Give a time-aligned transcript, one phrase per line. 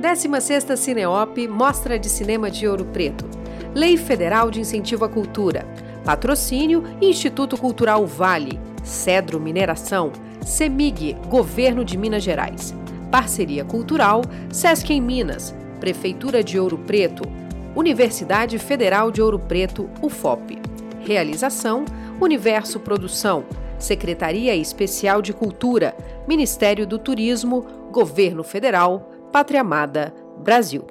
[0.00, 3.28] 16ª Cineop Mostra de Cinema de Ouro Preto.
[3.74, 5.66] Lei Federal de Incentivo à Cultura.
[6.02, 8.58] Patrocínio Instituto Cultural Vale.
[8.82, 10.10] Cedro Mineração.
[10.42, 12.74] CEMIG, Governo de Minas Gerais.
[13.10, 15.54] Parceria Cultural Sesc em Minas.
[15.78, 17.22] Prefeitura de Ouro Preto.
[17.76, 20.58] Universidade Federal de Ouro Preto, UFOP.
[21.00, 21.84] Realização
[22.18, 23.44] Universo Produção.
[23.78, 25.94] Secretaria Especial de Cultura,
[26.26, 30.84] Ministério do Turismo, Governo Federal, Pátria Amada, Brasil.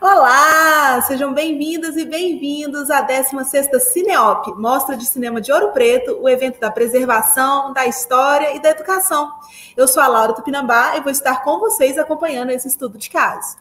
[0.00, 6.28] Olá, sejam bem-vindas e bem-vindos à 16ª Cineop, Mostra de Cinema de Ouro Preto, o
[6.28, 9.30] evento da preservação, da história e da educação.
[9.76, 13.58] Eu sou a Laura Tupinambá e vou estar com vocês acompanhando esse estudo de caso.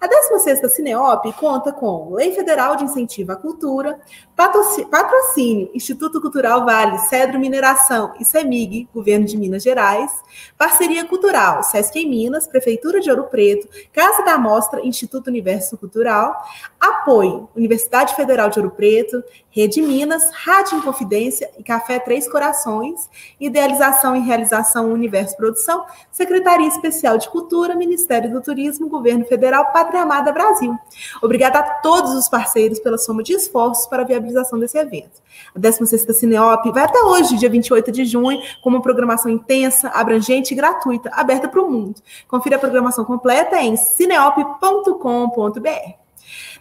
[0.00, 3.98] A 16ª Cineop conta com Lei Federal de Incentivo à Cultura,
[4.36, 10.12] Patrocínio Instituto Cultural Vale, Cedro Mineração e CEMIG, Governo de Minas Gerais,
[10.58, 16.36] Parceria Cultural, Sesc em Minas, Prefeitura de Ouro Preto, Casa da Mostra, Instituto Universo Cultural,
[16.78, 19.24] Apoio, Universidade Federal de Ouro Preto,
[19.56, 23.08] Rede Minas, Rádio Inconfidência e Café Três Corações,
[23.40, 30.02] Idealização e Realização Universo Produção, Secretaria Especial de Cultura, Ministério do Turismo, Governo Federal, Pátria
[30.02, 30.76] Amada Brasil.
[31.22, 35.22] Obrigada a todos os parceiros pela soma de esforços para a viabilização desse evento.
[35.54, 40.52] A 16ª Cineop vai até hoje, dia 28 de junho, com uma programação intensa, abrangente
[40.52, 42.00] e gratuita, aberta para o mundo.
[42.28, 46.05] Confira a programação completa em cineop.com.br.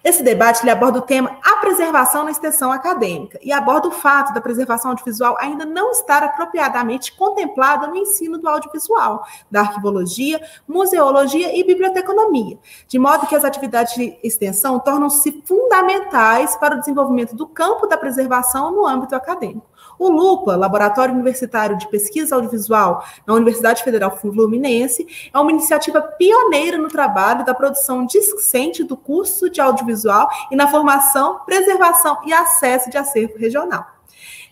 [0.05, 4.35] Esse debate ele aborda o tema a preservação na extensão acadêmica e aborda o fato
[4.35, 11.57] da preservação audiovisual ainda não estar apropriadamente contemplada no ensino do audiovisual, da arquivologia, museologia
[11.57, 17.47] e biblioteconomia, de modo que as atividades de extensão tornam-se fundamentais para o desenvolvimento do
[17.47, 19.65] campo da preservação no âmbito acadêmico.
[19.97, 26.77] O LUPA, Laboratório Universitário de Pesquisa Audiovisual na Universidade Federal Fluminense, é uma iniciativa pioneira
[26.77, 32.89] no trabalho da produção discente do curso de audiovisual e na formação, preservação e acesso
[32.89, 33.95] de acervo regional.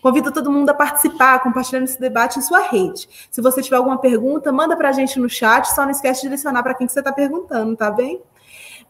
[0.04, 3.08] Convido todo mundo a participar, compartilhando esse debate em sua rede.
[3.30, 6.28] Se você tiver alguma pergunta, manda para a gente no chat, só não esquece de
[6.28, 8.20] direcionar para quem que você está perguntando, tá bem?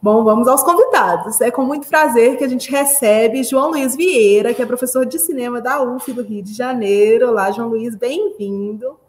[0.01, 1.41] Bom, vamos aos convidados.
[1.41, 5.17] É com muito prazer que a gente recebe João Luiz Vieira, que é professor de
[5.17, 7.29] cinema da UF do Rio de Janeiro.
[7.29, 8.99] Olá, João Luiz, bem-vindo.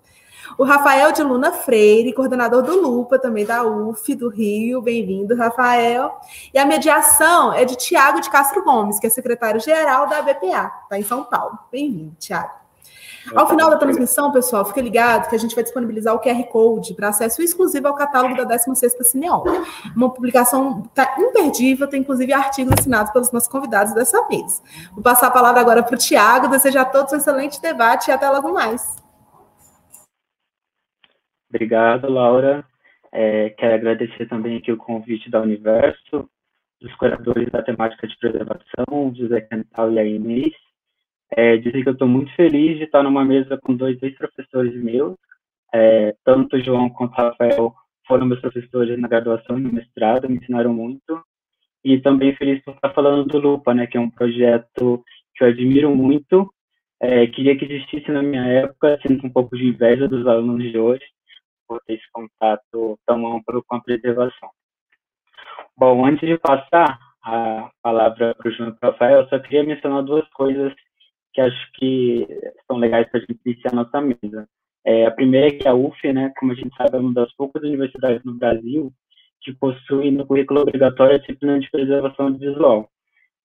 [0.56, 4.80] O Rafael de Luna Freire, coordenador do Lupa, também da UF do Rio.
[4.80, 6.18] Bem-vindo, Rafael.
[6.54, 10.98] E a mediação é de Tiago de Castro Gomes, que é secretário-geral da BPA, está
[10.98, 11.58] em São Paulo.
[11.70, 12.65] Bem-vindo, Tiago.
[13.34, 16.94] Ao final da transmissão, pessoal, fique ligado que a gente vai disponibilizar o QR Code
[16.94, 19.44] para acesso exclusivo ao catálogo da 16ª Cineol.
[19.96, 24.62] Uma publicação tá imperdível, tem inclusive artigos assinados pelos nossos convidados dessa vez.
[24.92, 28.12] Vou passar a palavra agora para o Tiago, desejar a todos um excelente debate e
[28.12, 28.96] até logo mais.
[31.48, 32.64] Obrigado, Laura.
[33.12, 36.28] É, quero agradecer também aqui o convite da Universo,
[36.80, 40.52] dos curadores da temática de preservação, José Cantal e a Inês,
[41.30, 45.16] é, dizer que eu estou muito feliz de estar numa mesa com dois ex-professores meus,
[45.74, 47.74] é, tanto o João quanto o Rafael
[48.06, 51.22] foram meus professores na graduação e no mestrado, me ensinaram muito,
[51.84, 55.02] e também feliz por estar falando do Lupa, né, que é um projeto
[55.34, 56.52] que eu admiro muito,
[57.00, 60.78] é, queria que existisse na minha época, sinto um pouco de inveja dos alunos de
[60.78, 61.04] hoje,
[61.68, 64.48] por ter esse contato tão amplo com a preservação.
[65.76, 69.38] Bom, antes de passar a palavra para o João e para o Rafael, eu só
[69.38, 70.72] queria mencionar duas coisas
[71.36, 72.26] que acho que
[72.66, 74.48] são legais para a gente iniciar a nossa mesa.
[74.86, 77.30] É, a primeira é que a UF, né, como a gente sabe, é uma das
[77.34, 78.90] poucas universidades no Brasil
[79.42, 82.88] que possui no currículo obrigatório a disciplina de preservação visual.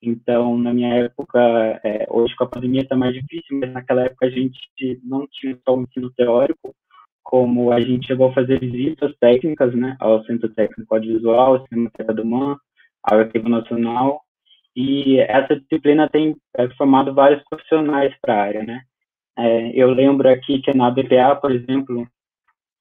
[0.02, 1.40] Então, na minha época,
[1.84, 4.58] é, hoje com a pandemia está mais difícil, mas naquela época a gente
[5.04, 6.74] não tinha só o ensino teórico,
[7.22, 12.26] como a gente chegou a fazer visitas técnicas, né, ao Centro Técnico Audiovisual, Cinemateca do
[12.26, 12.58] MAN,
[13.04, 14.22] ao Arquivo Nacional,
[14.76, 18.82] e essa disciplina tem é, formado vários profissionais para a área, né?
[19.38, 22.08] É, eu lembro aqui que na BPA, por exemplo,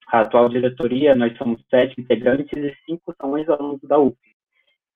[0.08, 4.16] a atual diretoria, nós somos sete integrantes e cinco são ex-alunos da UF.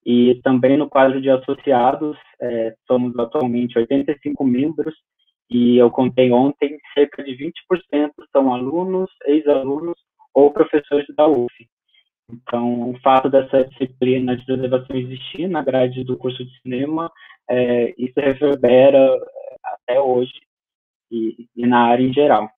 [0.04, 4.94] E também no quadro de associados, é, somos atualmente 85 membros,
[5.50, 7.52] e eu contei ontem, cerca de 20%
[8.32, 9.96] são alunos, ex-alunos
[10.34, 11.52] ou professores da UF.
[12.30, 17.10] Então, o fato dessa disciplina de preservação existir na grade do curso de cinema,
[17.48, 20.32] é, isso reverbera é, até hoje
[21.10, 22.48] e, e, na área em geral.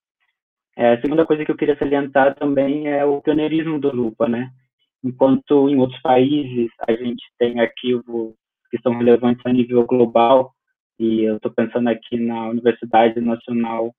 [0.76, 4.50] É, a segunda coisa que eu queria salientar também é o pioneirismo do Lupa, né?
[5.02, 8.34] Enquanto em outros países a gente tem arquivos
[8.70, 10.52] que são relevantes a nível global,
[10.98, 13.94] e eu estou pensando aqui na Universidade Nacional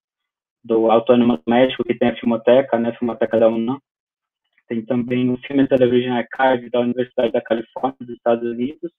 [0.63, 3.79] do Autônomo Médico, que tem a Filmoteca, né, a Filmoteca da UNAM,
[4.67, 8.91] tem também o and Television Archive da Universidade da Califórnia, dos Estados Unidos,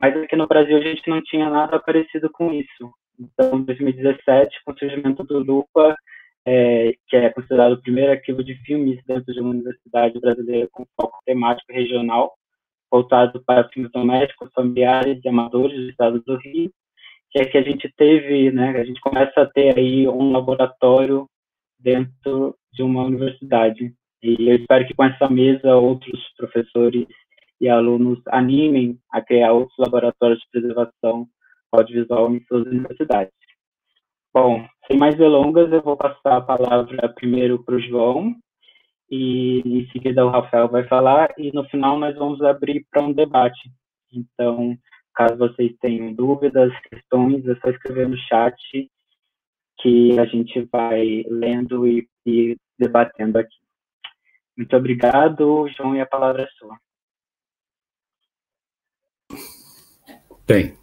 [0.00, 2.92] mas aqui no Brasil a gente não tinha nada parecido com isso.
[3.18, 5.96] Então, em 2017, com o surgimento do Lupa,
[6.44, 10.84] é, que é considerado o primeiro arquivo de filmes dentro de uma universidade brasileira com
[11.00, 12.34] foco temático regional,
[12.90, 16.72] voltado para filmes domésticos, familiares e amadores do estado do Rio,
[17.30, 21.26] que é que a gente teve, né, a gente começa a ter aí um laboratório
[21.78, 23.94] dentro de uma universidade.
[24.22, 27.06] E eu espero que com essa mesa outros professores
[27.60, 31.26] e alunos animem a criar outros laboratórios de preservação
[31.72, 33.32] audiovisual em suas universidades.
[34.32, 38.34] Bom, sem mais delongas, eu vou passar a palavra primeiro para o João,
[39.10, 43.12] e em seguida o Rafael vai falar, e no final nós vamos abrir para um
[43.12, 43.70] debate.
[44.12, 44.76] Então,
[45.14, 48.56] caso vocês tenham dúvidas, questões, é só escrever no chat
[49.80, 53.61] que a gente vai lendo e, e debatendo aqui.
[54.56, 56.78] Muito obrigado, João, e a palavra é sua.
[60.46, 60.76] Bem,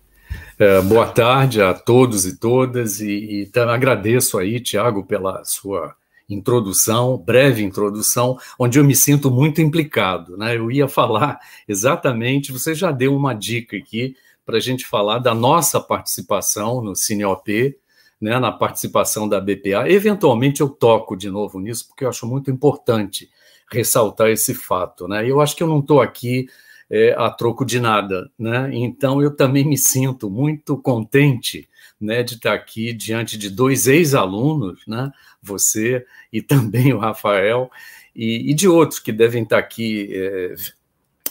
[0.58, 5.96] é, boa tarde a todos e todas, e, e agradeço aí, Tiago, pela sua
[6.28, 10.38] introdução, breve introdução, onde eu me sinto muito implicado.
[10.38, 10.58] Né?
[10.58, 14.16] Eu ia falar exatamente, você já deu uma dica aqui
[14.46, 17.78] para a gente falar da nossa participação no CineOP,
[18.20, 19.88] né, na participação da BPA.
[19.88, 23.30] Eventualmente eu toco de novo nisso, porque eu acho muito importante
[23.72, 25.08] ressaltar esse fato.
[25.08, 25.30] Né?
[25.30, 26.48] Eu acho que eu não estou aqui
[26.90, 28.30] é, a troco de nada.
[28.38, 28.70] Né?
[28.74, 31.70] Então, eu também me sinto muito contente
[32.00, 35.12] né, de estar aqui diante de dois ex-alunos, né,
[35.42, 37.70] você e também o Rafael,
[38.16, 40.56] e, e, de outros que devem estar aqui é,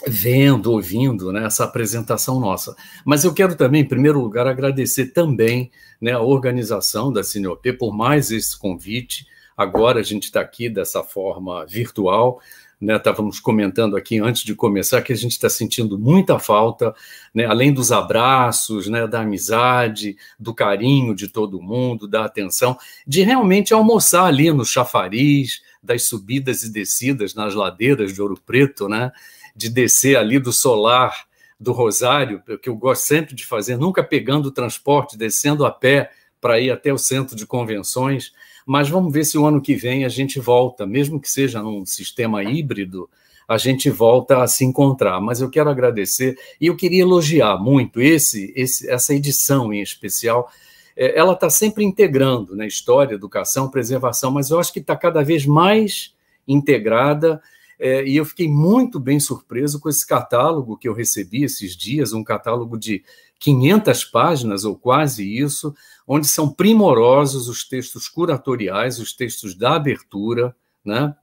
[0.07, 2.77] vendo, ouvindo né, essa apresentação nossa.
[3.05, 5.71] Mas eu quero também, em primeiro lugar, agradecer também
[6.01, 9.27] né, a organização da Cineop por mais esse convite.
[9.59, 12.41] Agora a gente está aqui dessa forma virtual,
[12.81, 16.95] né, estávamos comentando aqui antes de começar que a gente está sentindo muita falta,
[17.35, 23.23] né, além dos abraços, né, da amizade, do carinho de todo mundo, da atenção, de
[23.23, 29.11] realmente almoçar ali no chafariz, das subidas e descidas nas ladeiras de Ouro Preto, né,
[29.57, 31.27] de descer ali do solar
[31.59, 36.13] do Rosário, que eu gosto sempre de fazer, nunca pegando o transporte, descendo a pé
[36.41, 38.33] para ir até o centro de convenções
[38.69, 41.87] mas vamos ver se o ano que vem a gente volta, mesmo que seja num
[41.87, 43.09] sistema híbrido,
[43.49, 45.23] a gente volta a se encontrar.
[45.23, 50.51] Mas eu quero agradecer e eu queria elogiar muito esse, esse essa edição em especial.
[50.95, 55.25] É, ela está sempre integrando né, história, educação, preservação, mas eu acho que está cada
[55.25, 56.15] vez mais
[56.47, 57.41] integrada.
[57.81, 62.13] É, e eu fiquei muito bem surpreso com esse catálogo que eu recebi esses dias,
[62.13, 63.03] um catálogo de
[63.39, 65.75] 500 páginas ou quase isso,
[66.07, 70.55] onde são primorosos os textos curatoriais, os textos da abertura,
[70.85, 71.15] né,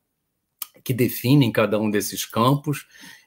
[0.84, 2.86] que definem cada um desses campos,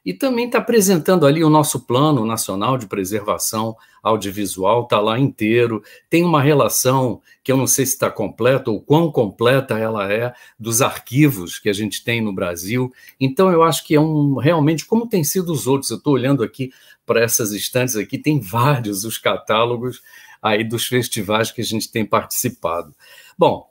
[0.09, 5.83] e também está apresentando ali o nosso Plano Nacional de Preservação Audiovisual, está lá inteiro,
[6.09, 10.33] tem uma relação que eu não sei se está completa ou quão completa ela é
[10.59, 12.91] dos arquivos que a gente tem no Brasil.
[13.21, 15.91] Então eu acho que é um realmente como tem sido os outros.
[15.91, 16.71] Eu estou olhando aqui
[17.09, 20.03] para essas estantes aqui, tem vários os catálogos
[20.43, 22.95] aí dos festivais que a gente tem participado.
[23.37, 23.67] Bom,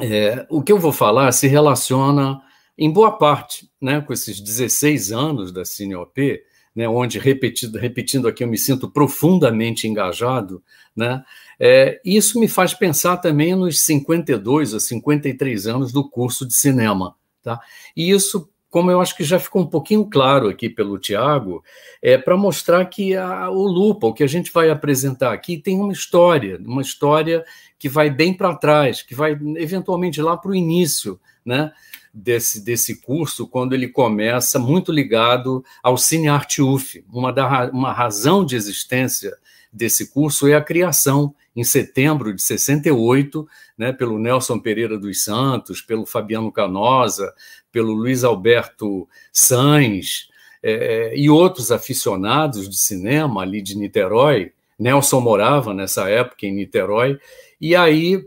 [0.00, 2.42] é, o que eu vou falar se relaciona,
[2.76, 6.42] em boa parte, né, com esses 16 anos da CineOP,
[6.74, 10.62] né, onde, repetido, repetindo aqui, eu me sinto profundamente engajado,
[10.94, 11.24] né,
[11.60, 17.16] é, isso me faz pensar também nos 52 ou 53 anos do curso de cinema.
[17.42, 17.60] Tá?
[17.96, 21.64] E isso como eu acho que já ficou um pouquinho claro aqui pelo Tiago,
[22.02, 25.80] é para mostrar que a, o Lupa, o que a gente vai apresentar aqui, tem
[25.80, 27.44] uma história, uma história
[27.78, 31.72] que vai bem para trás, que vai eventualmente lá para o início né,
[32.12, 37.04] desse, desse curso, quando ele começa muito ligado ao Cine Arte UF.
[37.10, 39.36] Uma, da, uma razão de existência
[39.72, 43.46] desse curso é a criação, em setembro de 68,
[43.76, 47.32] né, pelo Nelson Pereira dos Santos, pelo Fabiano Canosa,
[47.72, 50.28] pelo Luiz Alberto Sainz
[50.62, 54.52] é, e outros aficionados de cinema ali de Niterói.
[54.78, 57.18] Nelson morava nessa época em Niterói,
[57.60, 58.24] e aí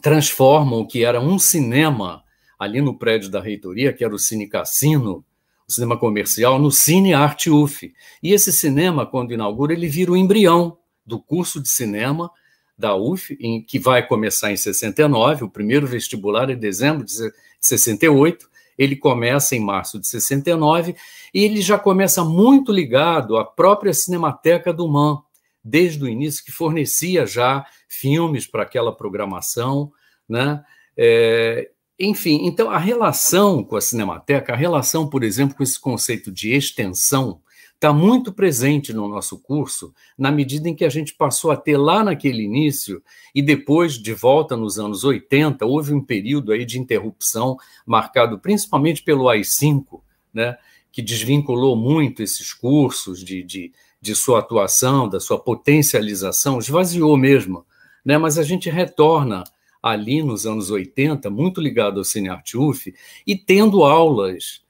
[0.00, 2.22] transformam o que era um cinema
[2.58, 5.24] ali no prédio da reitoria, que era o Cine Cassino,
[5.68, 7.92] o cinema comercial, no Cine Arte UF.
[8.22, 12.30] E esse cinema, quando inaugura, ele vira o embrião do curso de cinema
[12.76, 17.12] da UF, em, que vai começar em 69, o primeiro vestibular em dezembro de
[17.60, 20.96] 68, ele começa em março de 69
[21.32, 25.22] e ele já começa muito ligado à própria Cinemateca do MAN,
[25.62, 29.92] desde o início, que fornecia já filmes para aquela programação,
[30.28, 30.62] né?
[30.96, 36.32] É, enfim, então a relação com a Cinemateca, a relação, por exemplo, com esse conceito
[36.32, 37.40] de extensão,
[37.74, 41.76] está muito presente no nosso curso, na medida em que a gente passou a ter
[41.76, 43.02] lá naquele início,
[43.34, 49.02] e depois, de volta nos anos 80, houve um período aí de interrupção, marcado principalmente
[49.02, 50.00] pelo AI-5,
[50.32, 50.56] né,
[50.90, 57.66] que desvinculou muito esses cursos de, de, de sua atuação, da sua potencialização, esvaziou mesmo.
[58.04, 59.44] Né, mas a gente retorna
[59.84, 62.94] ali nos anos 80, muito ligado ao Cine Arte UF,
[63.26, 64.62] e tendo aulas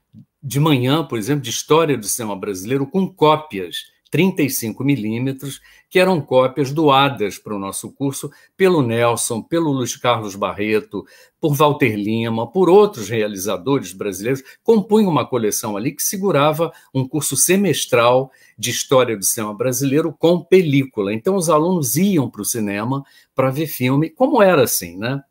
[0.42, 5.60] de manhã, por exemplo, de história do cinema brasileiro com cópias 35 milímetros,
[5.94, 11.06] que eram cópias doadas para o nosso curso pelo Nelson, pelo Luiz Carlos Barreto,
[11.40, 17.36] por Walter Lima, por outros realizadores brasileiros, compunham uma coleção ali que segurava um curso
[17.36, 21.14] semestral de história do cinema brasileiro com película.
[21.14, 25.22] Então os alunos iam para o cinema para ver filme, como era assim, né?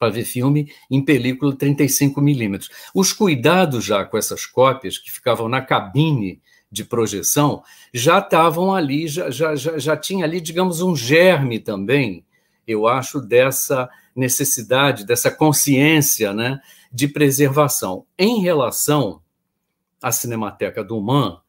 [0.00, 2.70] Para ver filme em película 35 milímetros.
[2.92, 7.62] Os cuidados já com essas cópias que ficavam na cabine de projeção
[7.92, 12.24] já estavam ali, já, já, já, já tinha ali, digamos, um germe também,
[12.66, 16.60] eu acho, dessa necessidade, dessa consciência né,
[16.92, 18.06] de preservação.
[18.18, 19.20] Em relação
[20.00, 21.40] à Cinemateca do Man,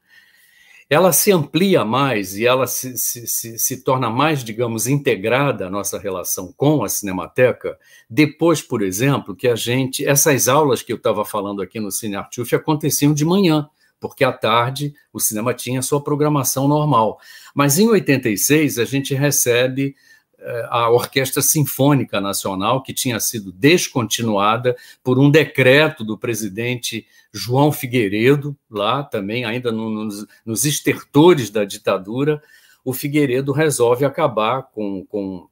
[0.90, 5.70] ela se amplia mais e ela se, se, se, se, torna mais, digamos, integrada a
[5.70, 7.78] nossa relação com a Cinemateca,
[8.10, 10.06] depois, por exemplo, que a gente.
[10.06, 13.70] Essas aulas que eu estava falando aqui no Cine Artuf aconteciam de manhã,
[14.02, 17.22] porque à tarde o cinema tinha sua programação normal.
[17.54, 19.96] Mas em 86 a gente recebe
[20.40, 27.72] eh, a Orquestra Sinfônica Nacional, que tinha sido descontinuada por um decreto do presidente João
[27.72, 32.42] Figueiredo, lá também, ainda nos, nos estertores da ditadura,
[32.84, 35.48] o Figueiredo resolve acabar com, com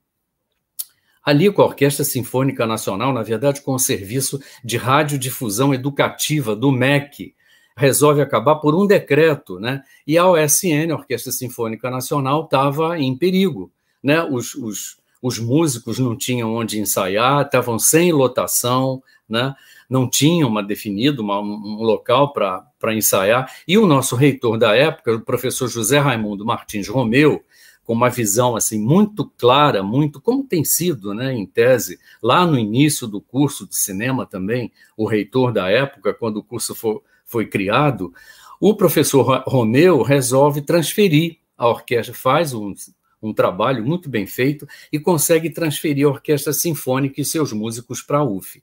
[1.24, 6.72] ali com a Orquestra Sinfônica Nacional, na verdade, com o serviço de radiodifusão educativa do
[6.72, 7.36] MEC,
[7.80, 9.84] resolve acabar por um decreto, né?
[10.06, 13.72] E a OSN, a Orquestra Sinfônica Nacional, estava em perigo
[14.04, 14.24] né?
[14.24, 19.54] Os, os, os músicos não tinham onde ensaiar, estavam sem lotação, né?
[19.90, 23.52] não tinham uma definido uma, um local para ensaiar.
[23.68, 27.44] E o nosso reitor da época, o professor José Raimundo Martins Romeu,
[27.84, 32.58] com uma visão assim muito clara, muito como tem sido, né, em tese, lá no
[32.58, 37.46] início do curso de cinema também, o reitor da época, quando o curso for, foi
[37.46, 38.12] criado,
[38.60, 42.74] o professor Romeu resolve transferir a orquestra, faz um,
[43.22, 48.18] um trabalho muito bem feito e consegue transferir a orquestra sinfônica e seus músicos para
[48.18, 48.62] a UF.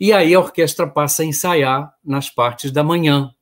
[0.00, 3.32] E aí a orquestra passa a ensaiar nas partes da manhã,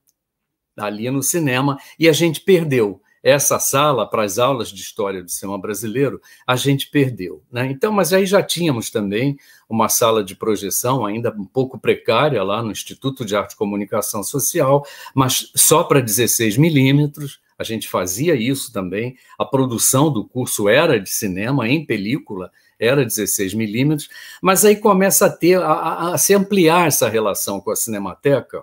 [0.77, 5.29] ali no cinema, e a gente perdeu essa sala para as aulas de história do
[5.29, 7.43] cinema brasileiro, a gente perdeu.
[7.51, 7.67] Né?
[7.73, 9.37] Então, mas aí já tínhamos também
[9.69, 14.23] uma sala de projeção ainda um pouco precária lá no Instituto de Arte e Comunicação
[14.23, 19.17] Social, mas só para 16 milímetros, a gente fazia isso também.
[19.37, 24.09] A produção do curso era de cinema em película, era 16 milímetros,
[24.41, 28.63] mas aí começa a ter a, a, se ampliar essa relação com a Cinemateca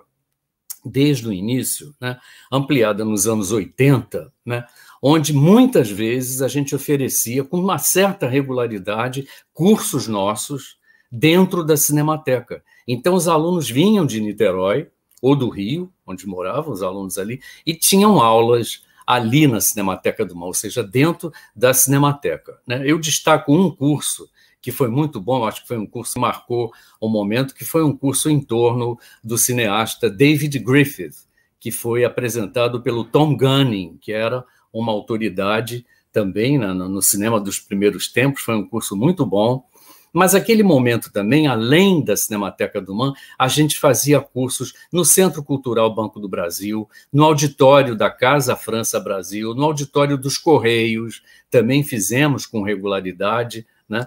[0.84, 2.18] desde o início, né,
[2.50, 4.64] ampliada nos anos 80, né,
[5.02, 10.78] onde muitas vezes a gente oferecia com uma certa regularidade cursos nossos
[11.10, 12.62] dentro da Cinemateca.
[12.88, 14.88] Então os alunos vinham de Niterói
[15.20, 20.34] ou do Rio, onde moravam os alunos ali, e tinham aulas ali na Cinemateca do
[20.34, 22.58] Mal, ou seja, dentro da Cinemateca.
[22.66, 22.82] Né?
[22.84, 24.28] Eu destaco um curso
[24.64, 27.84] que foi muito bom, acho que foi um curso que marcou um momento, que foi
[27.84, 31.26] um curso em torno do cineasta David Griffith,
[31.60, 34.42] que foi apresentado pelo Tom Gunning, que era
[34.72, 39.66] uma autoridade também no cinema dos primeiros tempos, foi um curso muito bom,
[40.10, 45.44] mas aquele momento também, além da Cinemateca do Man, a gente fazia cursos no Centro
[45.44, 51.84] Cultural Banco do Brasil, no auditório da Casa França Brasil, no auditório dos Correios, também
[51.84, 54.06] fizemos com regularidade, né?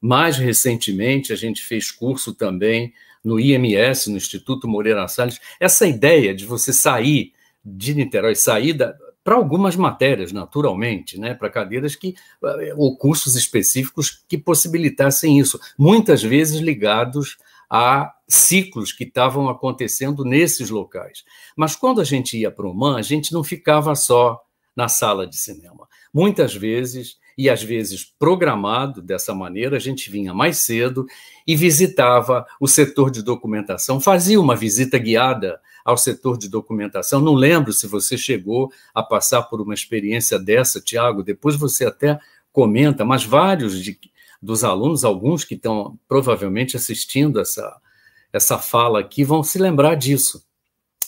[0.00, 2.92] Mais recentemente, a gente fez curso também
[3.22, 5.38] no IMS, no Instituto Moreira Salles.
[5.58, 7.32] Essa ideia de você sair
[7.64, 8.76] de Niterói, sair
[9.22, 15.60] para algumas matérias, naturalmente, né, para cadeiras que eh, ou cursos específicos que possibilitassem isso,
[15.78, 17.36] muitas vezes ligados
[17.68, 21.24] a ciclos que estavam acontecendo nesses locais.
[21.54, 24.40] Mas quando a gente ia para o MAN, a gente não ficava só
[24.74, 25.86] na sala de cinema.
[26.12, 31.06] Muitas vezes, e às vezes programado dessa maneira, a gente vinha mais cedo
[31.46, 37.18] e visitava o setor de documentação, fazia uma visita guiada ao setor de documentação.
[37.18, 42.20] Não lembro se você chegou a passar por uma experiência dessa, Tiago, depois você até
[42.52, 43.98] comenta, mas vários de,
[44.42, 47.74] dos alunos, alguns que estão provavelmente assistindo essa,
[48.30, 50.44] essa fala aqui vão se lembrar disso.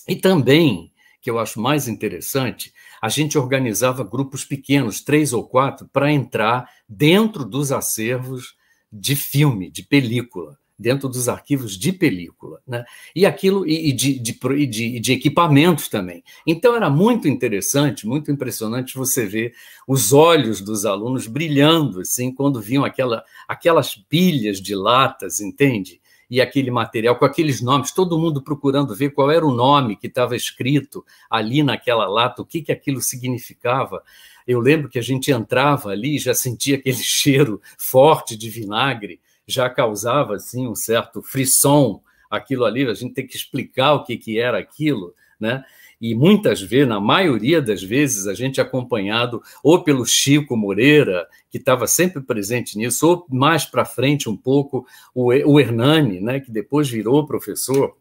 [0.09, 5.89] E também, que eu acho mais interessante, a gente organizava grupos pequenos, três ou quatro,
[5.93, 8.55] para entrar dentro dos acervos
[8.93, 12.85] de filme, de película dentro dos arquivos de película, né?
[13.15, 14.33] E aquilo e, de, de,
[14.67, 16.25] de, de, equipamentos também.
[16.47, 19.55] Então era muito interessante, muito impressionante você ver
[19.87, 26.02] os olhos dos alunos brilhando assim quando viam aquela, aquelas pilhas de latas, entende?
[26.33, 30.07] E aquele material com aqueles nomes, todo mundo procurando ver qual era o nome que
[30.07, 34.03] estava escrito ali naquela lata, o que, que aquilo significava.
[34.47, 39.21] Eu lembro que a gente entrava ali e já sentia aquele cheiro forte de vinagre
[39.47, 44.17] já causava assim um certo frisson aquilo ali, a gente tem que explicar o que,
[44.17, 45.63] que era aquilo, né?
[46.03, 51.59] E muitas vezes, na maioria das vezes, a gente acompanhado ou pelo Chico Moreira, que
[51.59, 56.51] estava sempre presente nisso, ou mais para frente um pouco o, o Hernani, né, que
[56.51, 57.97] depois virou professor.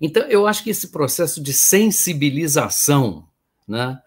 [0.00, 3.26] Então, eu acho que esse processo de sensibilização
[3.66, 3.98] né,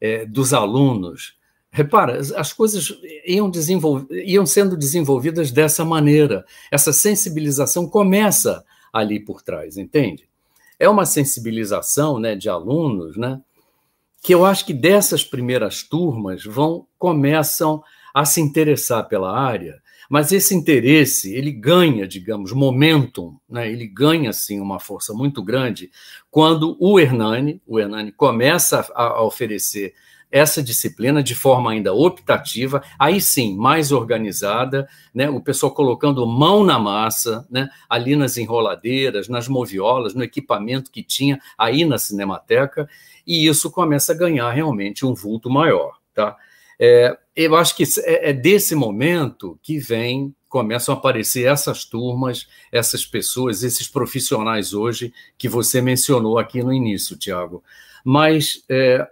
[0.00, 1.40] é, dos alunos
[1.74, 2.92] Repara, as coisas
[3.24, 3.50] iam,
[4.26, 6.44] iam, sendo desenvolvidas dessa maneira.
[6.70, 10.28] Essa sensibilização começa ali por trás, entende?
[10.82, 13.40] É uma sensibilização né, de alunos, né,
[14.20, 17.80] que eu acho que dessas primeiras turmas vão começam
[18.12, 24.30] a se interessar pela área, mas esse interesse ele ganha, digamos, momentum, né, ele ganha
[24.30, 25.88] assim uma força muito grande
[26.28, 29.94] quando o Hernani, o Hernani começa a, a oferecer
[30.32, 36.64] essa disciplina de forma ainda optativa, aí sim, mais organizada, né, o pessoal colocando mão
[36.64, 42.88] na massa, né, ali nas enroladeiras, nas moviolas, no equipamento que tinha aí na Cinemateca,
[43.26, 45.98] e isso começa a ganhar realmente um vulto maior.
[46.14, 46.34] Tá?
[46.80, 52.46] É, eu acho que é, é desse momento que vem começam a aparecer essas turmas,
[52.70, 57.62] essas pessoas, esses profissionais hoje que você mencionou aqui no início, Tiago.
[58.04, 59.06] Mas é,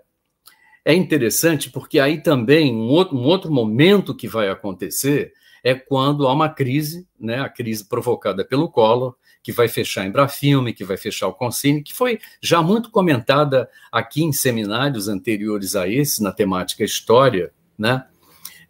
[0.84, 6.26] é interessante porque aí também um outro, um outro momento que vai acontecer é quando
[6.26, 10.84] há uma crise, né, a crise provocada pelo Collor, que vai fechar a Embrafilme, que
[10.84, 16.22] vai fechar o Consine, que foi já muito comentada aqui em seminários anteriores a esse,
[16.22, 18.04] na temática História, né?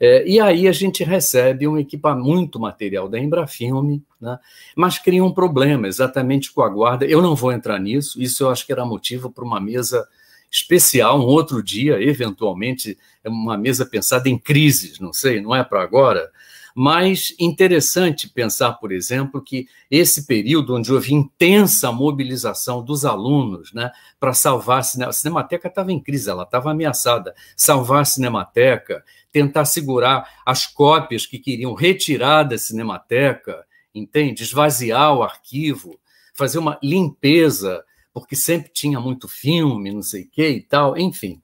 [0.03, 4.39] É, e aí a gente recebe um equipamento, muito material da Embrafilme, né?
[4.75, 7.05] mas cria um problema exatamente com a guarda.
[7.05, 10.09] Eu não vou entrar nisso, isso eu acho que era motivo para uma mesa
[10.51, 15.63] especial, um outro dia, eventualmente, é uma mesa pensada em crises, não sei, não é
[15.63, 16.31] para agora,
[16.75, 23.91] mas interessante pensar, por exemplo, que esse período onde houve intensa mobilização dos alunos né,
[24.19, 29.05] para salvar a Cinemateca, a Cinemateca estava em crise, ela estava ameaçada, salvar a Cinemateca,
[29.33, 34.43] tentar segurar as cópias que queriam retirar da Cinemateca, entende?
[34.43, 35.99] Esvaziar o arquivo,
[36.35, 41.41] fazer uma limpeza porque sempre tinha muito filme, não sei o que e tal, enfim.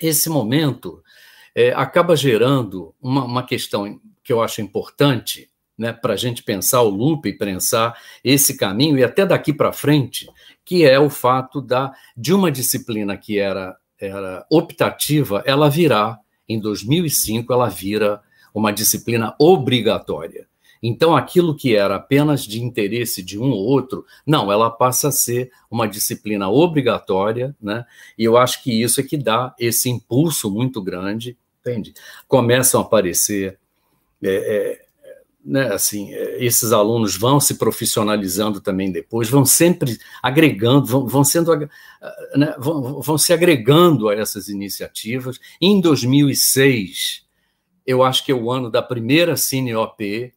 [0.00, 1.02] Esse momento
[1.54, 6.82] é, acaba gerando uma, uma questão que eu acho importante né, para a gente pensar
[6.82, 10.28] o loop e pensar esse caminho, e até daqui para frente,
[10.62, 16.60] que é o fato da, de uma disciplina que era, era optativa, ela virar, em
[16.60, 18.20] 2005, ela vira
[18.52, 20.46] uma disciplina obrigatória.
[20.82, 25.12] Então, aquilo que era apenas de interesse de um ou outro, não, ela passa a
[25.12, 27.84] ser uma disciplina obrigatória, né?
[28.16, 31.92] E eu acho que isso é que dá esse impulso muito grande, entende?
[32.26, 33.58] Começam a aparecer.
[34.22, 34.28] É,
[34.82, 34.90] é,
[35.42, 41.24] né, assim, é, esses alunos vão se profissionalizando também depois, vão sempre agregando, vão, vão
[41.24, 41.56] sendo,
[42.36, 45.38] né, vão, vão se agregando a essas iniciativas.
[45.60, 47.24] Em 2006,
[47.86, 50.32] eu acho que é o ano da primeira Cine OP,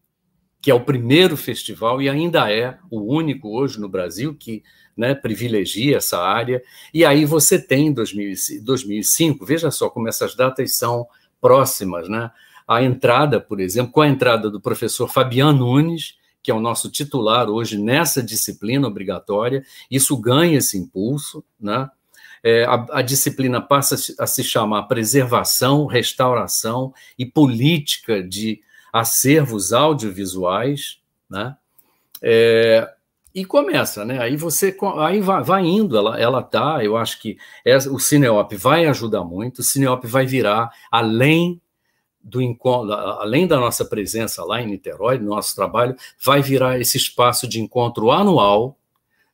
[0.63, 4.63] que é o primeiro festival e ainda é o único hoje no Brasil que
[4.95, 6.63] né, privilegia essa área.
[6.93, 11.05] E aí você tem 2005, veja só como essas datas são
[11.41, 12.31] próximas, né?
[12.65, 16.89] A entrada, por exemplo, com a entrada do professor Fabiano Nunes, que é o nosso
[16.89, 21.89] titular hoje nessa disciplina obrigatória, isso ganha esse impulso, né?
[22.41, 28.61] É, a, a, disciplina passa a se chamar preservação, restauração e política de
[28.93, 31.57] acervos audiovisuais, né?
[32.21, 32.87] É,
[33.33, 34.21] e começa, né?
[34.21, 37.35] Aí você aí vai, vai indo, ela, ela tá, eu acho que
[37.89, 41.59] o Cineop vai ajudar muito, o Cineop vai virar além
[42.21, 46.95] do encontro, além da nossa presença lá em Niterói, no nosso trabalho, vai virar esse
[46.95, 48.77] espaço de encontro anual,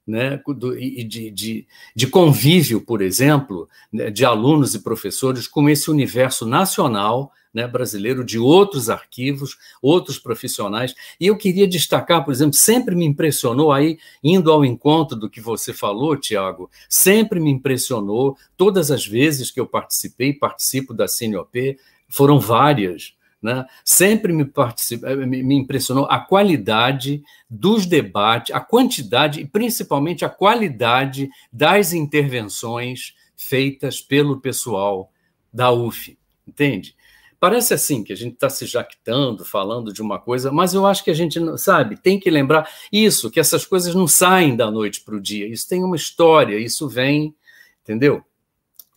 [0.07, 0.41] né,
[0.79, 6.47] e de, de, de convívio, por exemplo, né, de alunos e professores com esse universo
[6.47, 10.93] nacional né, brasileiro, de outros arquivos, outros profissionais.
[11.19, 15.41] E eu queria destacar, por exemplo, sempre me impressionou, aí, indo ao encontro do que
[15.41, 21.77] você falou, Tiago, sempre me impressionou, todas as vezes que eu participei, participo da CNOP,
[22.07, 23.65] foram várias, né?
[23.85, 24.45] Sempre me,
[25.25, 34.01] me, impressionou a qualidade dos debates, a quantidade e principalmente a qualidade das intervenções feitas
[34.01, 35.11] pelo pessoal
[35.53, 36.95] da UF, entende?
[37.39, 41.03] Parece assim que a gente está se jactando, falando de uma coisa, mas eu acho
[41.03, 45.01] que a gente, sabe, tem que lembrar isso, que essas coisas não saem da noite
[45.01, 47.33] para o dia, isso tem uma história, isso vem,
[47.81, 48.23] entendeu?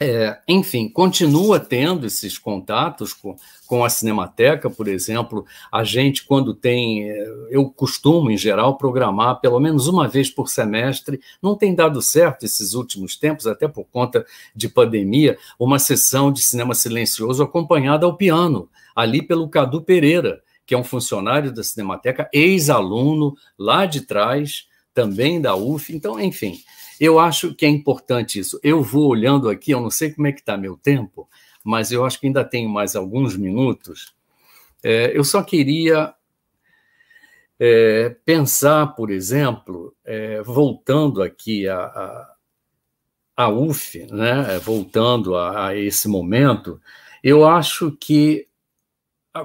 [0.05, 3.37] É, enfim, continua tendo esses contatos com,
[3.69, 5.47] com a Cinemateca, por exemplo.
[5.71, 7.09] A gente, quando tem.
[7.09, 11.21] É, eu costumo, em geral, programar pelo menos uma vez por semestre.
[11.41, 16.43] Não tem dado certo esses últimos tempos, até por conta de pandemia, uma sessão de
[16.43, 22.29] cinema silencioso acompanhada ao piano, ali pelo Cadu Pereira, que é um funcionário da Cinemateca,
[22.33, 25.95] ex-aluno lá de trás, também da UF.
[25.95, 26.59] Então, enfim.
[27.03, 28.61] Eu acho que é importante isso.
[28.63, 31.29] Eu vou olhando aqui, eu não sei como é que está meu tempo,
[31.65, 34.15] mas eu acho que ainda tenho mais alguns minutos.
[34.85, 36.15] É, eu só queria
[37.59, 42.37] é, pensar, por exemplo, é, voltando aqui a, a,
[43.37, 46.81] a UF, né, voltando a, a esse momento,
[47.21, 48.47] eu acho que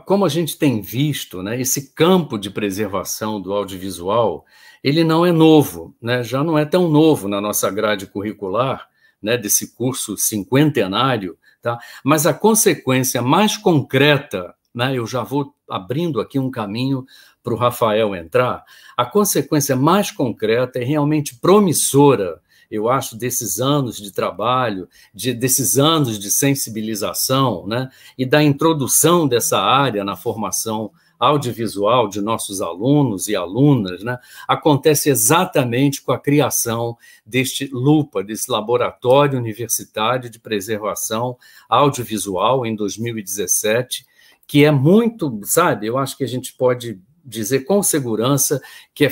[0.05, 4.45] como a gente tem visto, né, esse campo de preservação do audiovisual,
[4.88, 8.88] ele não é novo, né, já não é tão novo na nossa grade curricular,
[9.21, 11.78] né, desse curso cinquentenário, tá?
[12.06, 17.06] mas a consequência mais concreta, né, eu já vou abrindo aqui um caminho
[17.43, 18.63] para o Rafael entrar,
[18.95, 25.78] a consequência mais concreta e realmente promissora eu acho, desses anos de trabalho, de, desses
[25.78, 33.27] anos de sensibilização, né, e da introdução dessa área na formação audiovisual de nossos alunos
[33.27, 41.38] e alunas, né, acontece exatamente com a criação deste LUPA, desse Laboratório Universitário de Preservação
[41.67, 44.06] Audiovisual, em 2017,
[44.45, 48.62] que é muito, sabe, eu acho que a gente pode dizer com segurança
[48.95, 49.10] que é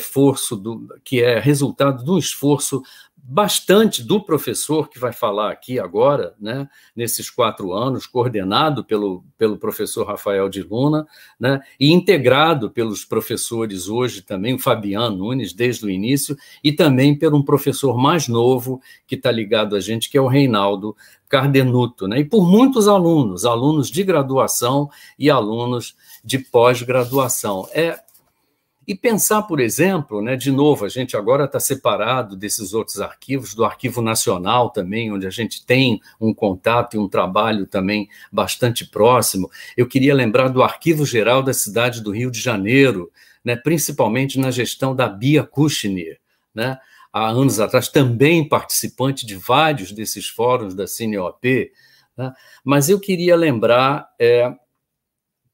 [0.55, 2.81] do, que é resultado um esforço
[3.27, 9.57] bastante do professor que vai falar aqui agora, né, nesses quatro anos, coordenado pelo, pelo
[9.57, 11.07] professor Rafael de Luna,
[11.39, 17.17] né, e integrado pelos professores hoje também, o Fabiano Nunes, desde o início, e também
[17.17, 20.95] por um professor mais novo que está ligado a gente, que é o Reinaldo
[21.27, 27.67] Cardenuto, né, e por muitos alunos, alunos de graduação e alunos de pós-graduação.
[27.73, 28.04] É
[28.87, 33.55] e pensar, por exemplo, né, de novo, a gente agora está separado desses outros arquivos,
[33.55, 38.85] do Arquivo Nacional também, onde a gente tem um contato e um trabalho também bastante
[38.85, 39.49] próximo.
[39.75, 43.11] Eu queria lembrar do Arquivo Geral da cidade do Rio de Janeiro,
[43.43, 46.19] né, principalmente na gestão da Bia Kushner,
[46.53, 46.77] né,
[47.11, 51.71] há anos atrás, também participante de vários desses fóruns da CineOP.
[52.15, 52.31] Né,
[52.63, 54.09] mas eu queria lembrar.
[54.19, 54.53] É,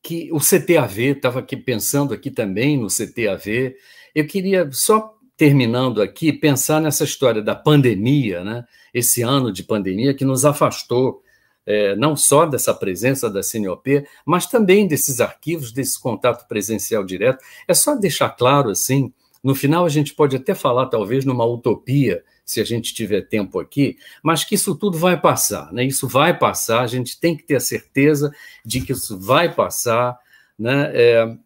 [0.01, 3.75] que o CTAV, estava aqui pensando aqui também no CTAV,
[4.15, 8.65] eu queria só terminando aqui pensar nessa história da pandemia, né?
[8.93, 11.21] Esse ano de pandemia que nos afastou
[11.65, 17.43] é, não só dessa presença da CNOP, mas também desses arquivos, desse contato presencial direto.
[17.67, 19.13] É só deixar claro assim.
[19.43, 23.61] No final a gente pode até falar talvez numa utopia se a gente tiver tempo
[23.61, 25.85] aqui, mas que isso tudo vai passar, né?
[25.85, 28.29] Isso vai passar, a gente tem que ter a certeza
[28.65, 30.19] de que isso vai passar,
[30.59, 30.91] né?
[30.93, 31.37] É,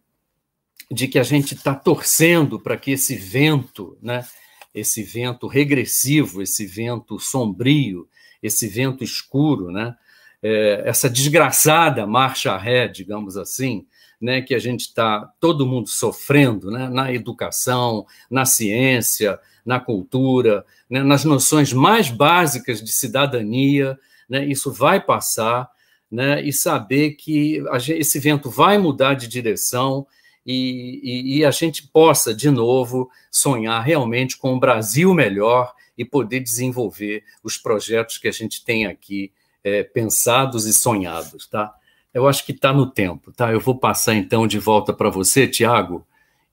[0.90, 4.26] de que a gente está torcendo para que esse vento, né?
[4.74, 8.08] Esse vento regressivo, esse vento sombrio,
[8.42, 9.94] esse vento escuro, né?
[10.42, 13.86] É, essa desgraçada marcha ré, digamos assim,
[14.20, 20.64] né, que a gente está todo mundo sofrendo, né, na educação, na ciência, na cultura,
[20.88, 23.98] né, nas noções mais básicas de cidadania,
[24.28, 25.68] né, isso vai passar,
[26.10, 30.06] né, e saber que gente, esse vento vai mudar de direção
[30.44, 36.04] e, e, e, a gente possa, de novo, sonhar realmente com um Brasil melhor e
[36.04, 39.32] poder desenvolver os projetos que a gente tem aqui
[39.64, 41.74] é, pensados e sonhados, tá?
[42.16, 43.52] Eu acho que está no tempo, tá?
[43.52, 46.02] Eu vou passar então de volta para você, Tiago,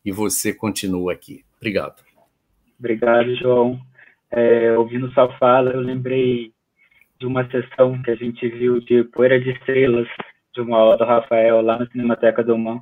[0.03, 1.45] e você continua aqui.
[1.55, 2.03] Obrigado.
[2.77, 3.79] Obrigado, João.
[4.29, 6.51] É, ouvindo sua fala, eu lembrei
[7.17, 10.09] de uma sessão que a gente viu de Poeira de Estrelas,
[10.53, 12.81] de uma aula do Rafael lá na Cinemateca do Mão,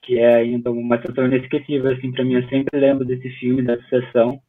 [0.00, 3.86] que é ainda uma sessão inesquecível, assim, para mim, eu sempre lembro desse filme, dessa
[3.90, 4.40] sessão,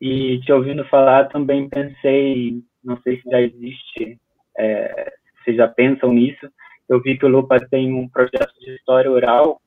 [0.00, 4.18] e te ouvindo falar, também pensei, não sei se já existe,
[4.56, 5.12] é,
[5.44, 6.48] vocês já pensam nisso,
[6.88, 9.60] eu vi que o Lupa tem um projeto de história oral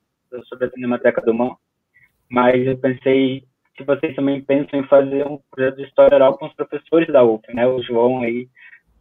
[0.45, 1.57] sobre a Cinemateca do Mão,
[2.29, 3.43] mas eu pensei
[3.77, 7.23] se vocês também pensam em fazer um projeto de história oral com os professores da
[7.23, 7.67] UF, né?
[7.67, 8.49] O João aí,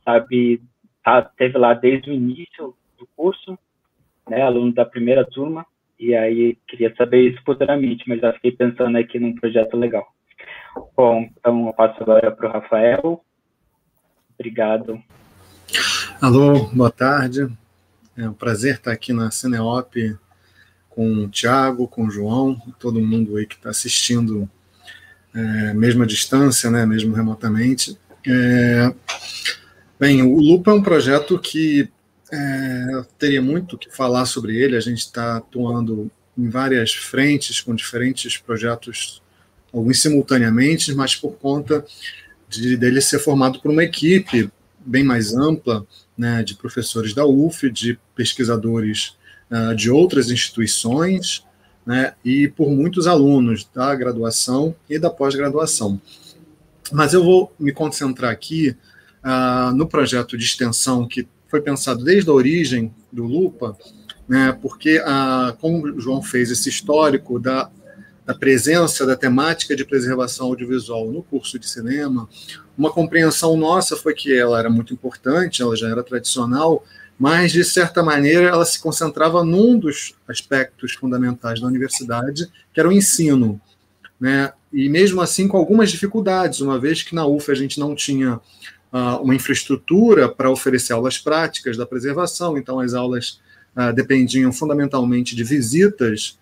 [0.04, 0.60] sabe,
[1.02, 3.58] tá, teve lá desde o início do curso,
[4.28, 5.64] né, aluno da primeira turma,
[5.98, 10.06] e aí queria saber isso futuramente, mas já fiquei pensando aqui num projeto legal.
[10.94, 13.20] Bom, então eu passo agora para o Rafael.
[14.38, 15.02] Obrigado.
[16.18, 17.46] Alô, boa tarde.
[18.16, 20.16] É um prazer estar aqui na Cineop
[20.88, 24.48] com o Tiago, com o João, todo mundo aí que está assistindo,
[25.34, 27.98] é, mesmo à distância, né, mesmo remotamente.
[28.26, 28.94] É,
[30.00, 31.86] bem, o Lupa é um projeto que
[32.32, 34.74] é, teria muito que falar sobre ele.
[34.74, 39.22] A gente está atuando em várias frentes, com diferentes projetos,
[39.70, 41.84] alguns simultaneamente, mas por conta
[42.48, 44.50] de, dele ser formado por uma equipe
[44.80, 49.16] bem mais ampla, né, de professores da UF, de pesquisadores
[49.50, 51.44] uh, de outras instituições,
[51.84, 56.00] né, e por muitos alunos da graduação e da pós-graduação.
[56.92, 58.76] Mas eu vou me concentrar aqui
[59.24, 63.76] uh, no projeto de extensão que foi pensado desde a origem do Lupa,
[64.28, 67.70] né, porque, a, como o João fez esse histórico da,
[68.26, 72.28] da presença da temática de preservação audiovisual no curso de cinema,
[72.76, 76.84] uma compreensão nossa foi que ela era muito importante, ela já era tradicional,
[77.18, 82.88] mas, de certa maneira, ela se concentrava num dos aspectos fundamentais da universidade, que era
[82.88, 83.58] o ensino.
[84.20, 84.52] Né?
[84.72, 88.40] E mesmo assim, com algumas dificuldades, uma vez que na UF a gente não tinha
[89.20, 93.40] uma infraestrutura para oferecer aulas práticas da preservação, então as aulas
[93.76, 96.38] uh, dependiam fundamentalmente de visitas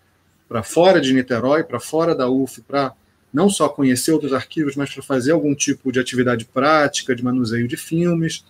[0.47, 2.93] para fora de Niterói, para fora da UF, para
[3.33, 7.67] não só conhecer outros arquivos, mas para fazer algum tipo de atividade prática, de manuseio
[7.67, 8.45] de filmes.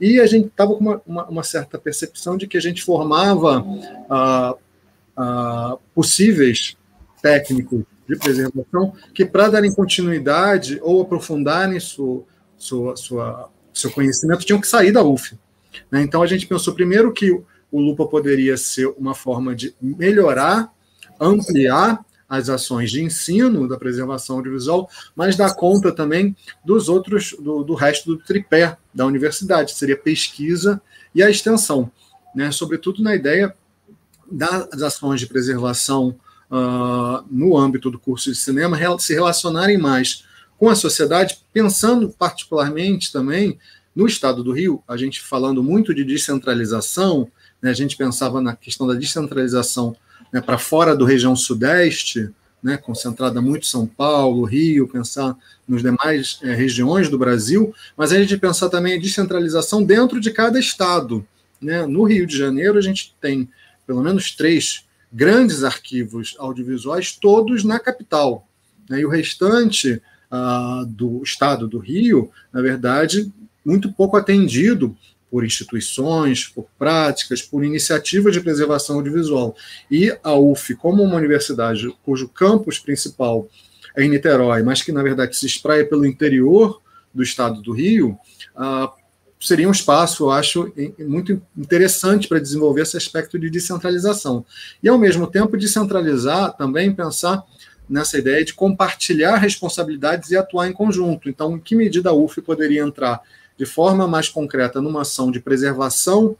[0.00, 3.60] E a gente estava com uma, uma, uma, certa percepção de que a gente formava
[3.60, 4.58] uh,
[5.20, 6.76] uh, possíveis
[7.20, 12.24] técnicos de preservação que, para darem continuidade ou aprofundarem sua
[12.58, 15.38] sua, sua, seu conhecimento tinham que sair da UF.
[15.90, 16.02] Né?
[16.02, 20.72] Então a gente pensou primeiro que o Lupa poderia ser uma forma de melhorar,
[21.20, 27.64] ampliar as ações de ensino da preservação audiovisual, mas dar conta também dos outros, do,
[27.64, 30.80] do resto do tripé da universidade, seria pesquisa
[31.14, 31.90] e a extensão,
[32.34, 32.52] né?
[32.52, 33.54] sobretudo na ideia
[34.30, 36.14] das ações de preservação
[36.50, 40.24] uh, no âmbito do curso de cinema se relacionarem mais
[40.58, 43.58] com a sociedade, pensando particularmente também
[43.94, 47.28] no estado do Rio, a gente falando muito de descentralização,
[47.62, 49.96] né, a gente pensava na questão da descentralização
[50.32, 52.30] né, para fora do região sudeste,
[52.62, 55.36] né, concentrada muito em São Paulo, Rio, pensar
[55.66, 60.30] nos demais é, regiões do Brasil, mas a gente pensar também a descentralização dentro de
[60.30, 61.26] cada estado.
[61.60, 61.86] Né?
[61.86, 63.48] No Rio de Janeiro, a gente tem
[63.86, 68.46] pelo menos três grandes arquivos audiovisuais, todos na capital.
[68.88, 69.00] Né?
[69.00, 73.32] E o restante uh, do Estado do Rio, na verdade,
[73.64, 74.96] muito pouco atendido
[75.30, 79.54] por instituições, por práticas, por iniciativas de preservação audiovisual.
[79.90, 83.48] E a UF, como uma universidade cujo campus principal
[83.96, 86.80] é em Niterói, mas que, na verdade, se espraia pelo interior
[87.12, 88.18] do estado do Rio,
[88.56, 88.88] uh,
[89.40, 94.44] seria um espaço, eu acho, muito interessante para desenvolver esse aspecto de descentralização.
[94.82, 97.44] E, ao mesmo tempo, descentralizar também pensar
[97.88, 101.28] nessa ideia de compartilhar responsabilidades e atuar em conjunto.
[101.28, 103.20] Então, em que medida a UF poderia entrar
[103.58, 106.36] de forma mais concreta numa ação de preservação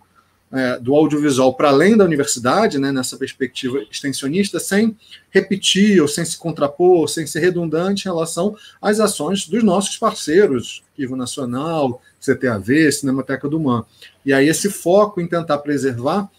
[0.51, 4.97] é, do audiovisual para além da universidade, né, nessa perspectiva extensionista, sem
[5.31, 10.83] repetir ou sem se contrapor, sem ser redundante em relação às ações dos nossos parceiros,
[10.93, 13.85] Arquivo Nacional, CTAV, Cinemateca do MAN.
[14.25, 16.31] E aí esse foco em tentar preservar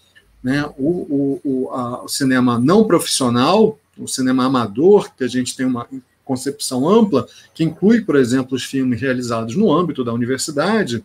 [0.42, 5.56] né, o, o, o, a, o cinema não profissional, o cinema amador, que a gente
[5.56, 5.88] tem uma
[6.30, 11.04] concepção ampla, que inclui, por exemplo, os filmes realizados no âmbito da universidade,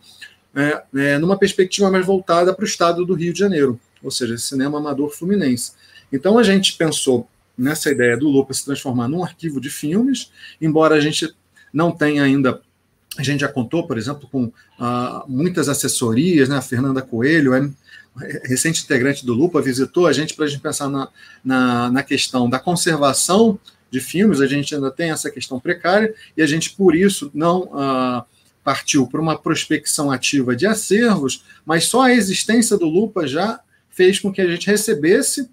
[0.55, 4.37] é, é, numa perspectiva mais voltada para o estado do Rio de Janeiro, ou seja,
[4.37, 5.71] cinema amador fluminense.
[6.13, 10.93] Então a gente pensou nessa ideia do Lupa se transformar num arquivo de filmes, embora
[10.93, 11.33] a gente
[11.73, 12.61] não tenha ainda
[13.17, 16.57] a gente já contou, por exemplo, com ah, muitas assessorias, né?
[16.57, 17.69] A Fernanda Coelho é
[18.43, 21.07] recente integrante do Lupa, visitou a gente para a gente pensar na,
[21.43, 23.57] na, na, questão da conservação
[23.95, 27.71] de filmes, a gente ainda tem essa questão precária, e a gente, por isso, não
[27.73, 28.25] ah,
[28.61, 34.19] partiu para uma prospecção ativa de acervos, mas só a existência do Lupa já fez
[34.19, 35.49] com que a gente recebesse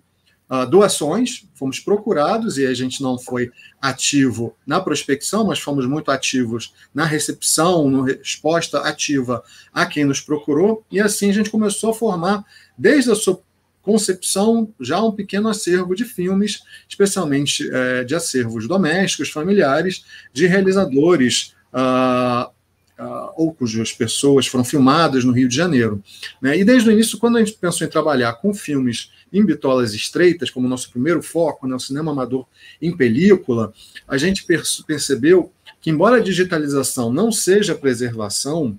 [0.50, 6.10] uh, doações, fomos procurados e a gente não foi ativo na prospecção, mas fomos muito
[6.10, 11.90] ativos na recepção, na resposta ativa a quem nos procurou, e assim a gente começou
[11.90, 12.44] a formar,
[12.76, 13.40] desde a sua
[13.82, 21.54] concepção, já um pequeno acervo de filmes, especialmente é, de acervos domésticos, familiares, de realizadores.
[21.72, 22.50] Uh,
[22.98, 26.02] uh, ou cujas pessoas foram filmadas no Rio de Janeiro.
[26.40, 26.58] Né?
[26.58, 30.50] E desde o início, quando a gente pensou em trabalhar com filmes em bitolas estreitas,
[30.50, 32.46] como nosso primeiro foco, né, o cinema amador
[32.80, 33.72] em película,
[34.06, 34.44] a gente
[34.86, 38.78] percebeu que, embora a digitalização não seja preservação,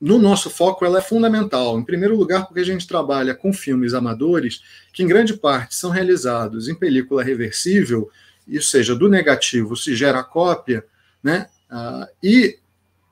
[0.00, 1.78] no nosso foco ela é fundamental.
[1.78, 5.90] Em primeiro lugar, porque a gente trabalha com filmes amadores que, em grande parte, são
[5.90, 8.10] realizados em película reversível,
[8.52, 10.84] ou seja, do negativo se gera cópia,
[11.22, 11.48] né?
[11.70, 12.58] Uh, e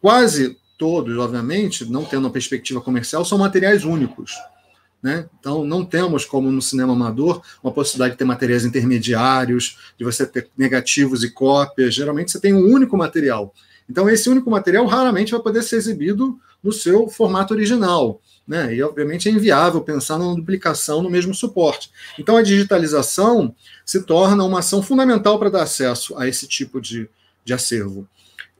[0.00, 4.32] quase todos, obviamente, não tendo uma perspectiva comercial, são materiais únicos.
[5.02, 5.28] Né?
[5.38, 10.26] Então, não temos, como no cinema amador, uma possibilidade de ter materiais intermediários, de você
[10.26, 11.94] ter negativos e cópias.
[11.94, 13.54] Geralmente, você tem um único material.
[13.88, 18.20] Então, esse único material raramente vai poder ser exibido no seu formato original.
[18.46, 18.74] Né?
[18.74, 21.90] E, obviamente, é inviável pensar numa duplicação no mesmo suporte.
[22.18, 27.08] Então, a digitalização se torna uma ação fundamental para dar acesso a esse tipo de,
[27.44, 28.06] de acervo.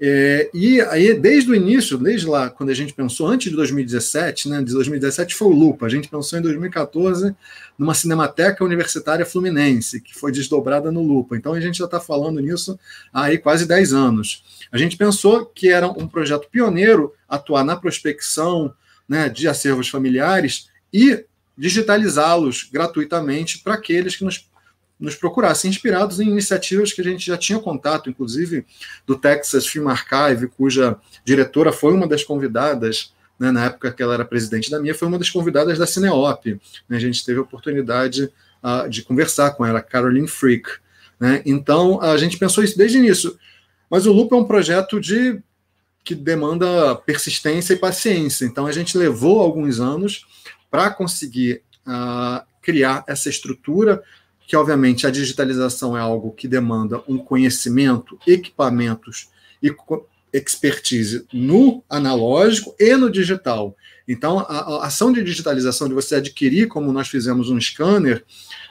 [0.01, 4.49] É, e aí, desde o início, desde lá, quando a gente pensou, antes de 2017,
[4.49, 7.35] né, de 2017 foi o Lupa, a gente pensou em 2014
[7.77, 11.37] numa Cinemateca Universitária Fluminense, que foi desdobrada no Lupa.
[11.37, 12.79] Então a gente já está falando nisso
[13.13, 14.45] há aí quase 10 anos.
[14.71, 18.73] A gente pensou que era um projeto pioneiro atuar na prospecção
[19.09, 21.25] né, de acervos familiares e
[21.57, 24.49] digitalizá-los gratuitamente para aqueles que nos
[24.99, 28.67] nos procurassem, inspirados em iniciativas que a gente já tinha contato, inclusive
[29.07, 34.15] do Texas Film Archive, cuja diretora foi uma das convidadas, né, na época que ela
[34.15, 36.61] era presidente da minha, foi uma das convidadas da Cineop.
[36.89, 38.25] Né, a gente teve a oportunidade
[38.63, 40.69] uh, de conversar com ela, Caroline Freak.
[41.21, 43.39] Né, então, a gente pensou isso desde o início.
[43.89, 45.41] Mas o Loop é um projeto de
[46.05, 48.45] que demanda persistência e paciência.
[48.45, 50.27] Então, a gente levou alguns anos
[50.71, 54.03] para conseguir uh, criar essa estrutura
[54.49, 59.29] que obviamente a digitalização é algo que demanda um conhecimento, equipamentos
[59.63, 59.71] e
[60.33, 63.77] expertise no analógico e no digital.
[64.09, 68.25] Então, a, a ação de digitalização de você adquirir, como nós fizemos um scanner,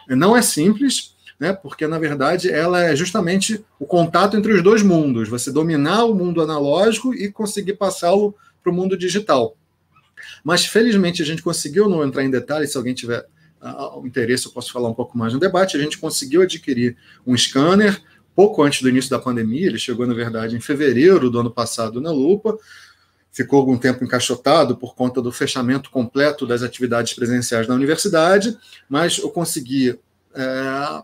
[0.10, 4.82] não é simples, né, porque na verdade ela é justamente o contato entre os dois
[4.82, 9.56] mundos, você dominar o mundo analógico e conseguir passá-lo para o mundo digital.
[10.44, 13.28] Mas felizmente a gente conseguiu, não entrar em detalhes, se alguém tiver
[13.96, 15.78] o interesse, eu posso falar um pouco mais no debate.
[15.78, 18.02] A gente conseguiu adquirir um scanner
[18.38, 22.00] pouco antes do início da pandemia, ele chegou, na verdade, em fevereiro do ano passado
[22.00, 22.56] na Lupa,
[23.32, 28.56] ficou algum tempo encaixotado por conta do fechamento completo das atividades presenciais na universidade,
[28.88, 30.00] mas eu consegui,
[30.36, 31.04] é,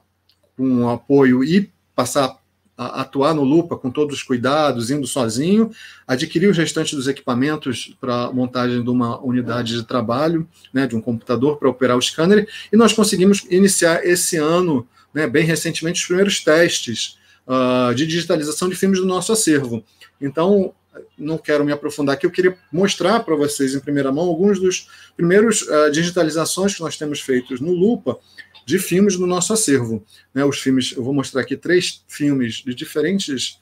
[0.56, 2.38] com apoio e passar
[2.78, 5.72] atuar no Lupa com todos os cuidados, indo sozinho,
[6.08, 11.02] adquirir os restantes dos equipamentos para montagem de uma unidade de trabalho, né, de um
[11.02, 16.08] computador para operar o scanner, e nós conseguimos iniciar esse ano, né, bem recentemente, os
[16.08, 19.84] primeiros testes uh, de digitalização de filmes do nosso acervo.
[20.20, 20.74] Então,
[21.18, 24.88] não quero me aprofundar aqui, eu queria mostrar para vocês em primeira mão alguns dos
[25.16, 28.18] primeiros uh, digitalizações que nós temos feitos no Lupa,
[28.66, 30.04] de filmes do nosso acervo.
[30.34, 33.60] Né, os filmes, eu vou mostrar aqui três filmes de diferentes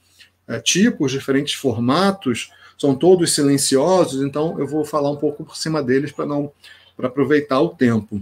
[0.48, 5.84] é, tipos, diferentes formatos, são todos silenciosos, então eu vou falar um pouco por cima
[5.84, 6.52] deles para não
[6.98, 8.18] para aproveitar o tempo.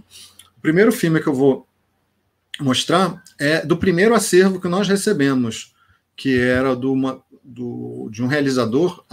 [0.57, 1.67] O primeiro filme que eu vou
[2.59, 5.73] mostrar é do primeiro acervo que nós recebemos,
[6.15, 9.03] que era do, uma, do de um realizador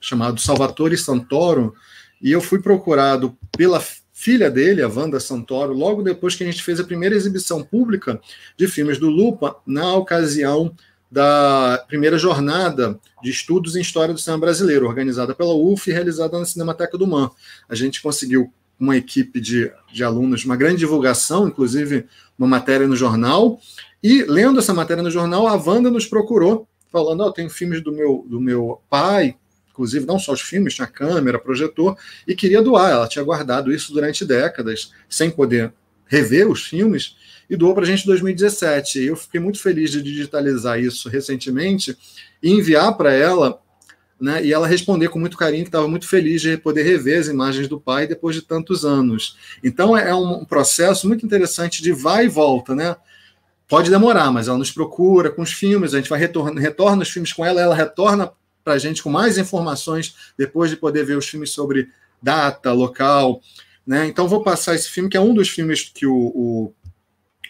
[0.00, 1.74] chamado Salvatore Santoro,
[2.20, 3.82] e eu fui procurado pela
[4.20, 8.20] filha dele, a Wanda Santoro, logo depois que a gente fez a primeira exibição pública
[8.54, 10.74] de filmes do Lupa, na ocasião
[11.10, 16.38] da primeira jornada de estudos em história do cinema brasileiro, organizada pela UF e realizada
[16.38, 17.30] na Cinemateca do MAN.
[17.66, 22.04] A gente conseguiu uma equipe de, de alunos, uma grande divulgação, inclusive
[22.38, 23.58] uma matéria no jornal,
[24.02, 27.90] e lendo essa matéria no jornal, a Wanda nos procurou, falando, oh, tem filmes do
[27.90, 29.36] meu, do meu pai,
[29.80, 32.90] inclusive não só os filmes, tinha câmera, projetor, e queria doar.
[32.90, 35.72] Ela tinha guardado isso durante décadas, sem poder
[36.06, 37.16] rever os filmes,
[37.48, 39.00] e doou para a gente em 2017.
[39.00, 41.96] E eu fiquei muito feliz de digitalizar isso recentemente
[42.42, 43.58] e enviar para ela,
[44.20, 47.28] né, e ela responder com muito carinho que estava muito feliz de poder rever as
[47.28, 49.38] imagens do pai depois de tantos anos.
[49.64, 52.96] Então é um processo muito interessante de vai e volta, né?
[53.66, 57.08] Pode demorar, mas ela nos procura com os filmes, a gente vai retorna, retorna os
[57.08, 58.30] filmes com ela, ela retorna
[58.64, 61.88] para a gente com mais informações depois de poder ver os filmes sobre
[62.22, 63.40] data, local.
[63.86, 64.06] Né?
[64.06, 66.74] Então, vou passar esse filme, que é um dos filmes que o, o,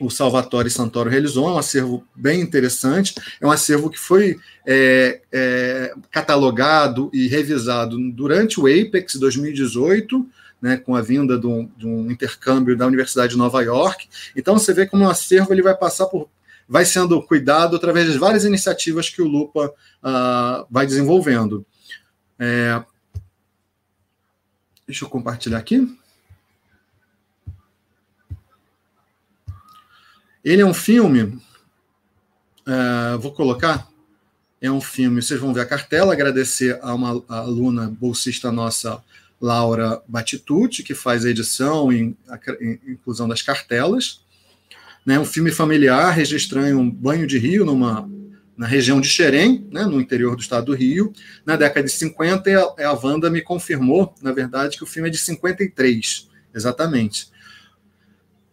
[0.00, 5.20] o Salvatore Santoro realizou, é um acervo bem interessante, é um acervo que foi é,
[5.30, 10.26] é, catalogado e revisado durante o Apex 2018,
[10.62, 14.08] né, com a vinda de um, de um, intercâmbio da Universidade de Nova York.
[14.36, 16.28] Então você vê como o acervo ele vai passar por,
[16.70, 21.66] vai sendo cuidado através das várias iniciativas que o Lupa uh, vai desenvolvendo.
[22.38, 22.80] É,
[24.86, 25.98] deixa eu compartilhar aqui.
[30.44, 31.42] Ele é um filme,
[32.68, 33.90] uh, vou colocar,
[34.60, 39.02] é um filme, vocês vão ver a cartela, agradecer a uma a aluna bolsista nossa,
[39.40, 42.38] Laura Batitucci, que faz a edição e a
[42.86, 44.20] inclusão das cartelas.
[45.10, 48.08] Né, um filme familiar, registrando um banho de rio numa,
[48.56, 51.12] na região de Xerém, né, no interior do estado do Rio,
[51.44, 55.08] na década de 50, e a, a Wanda me confirmou, na verdade, que o filme
[55.08, 57.28] é de 53, exatamente.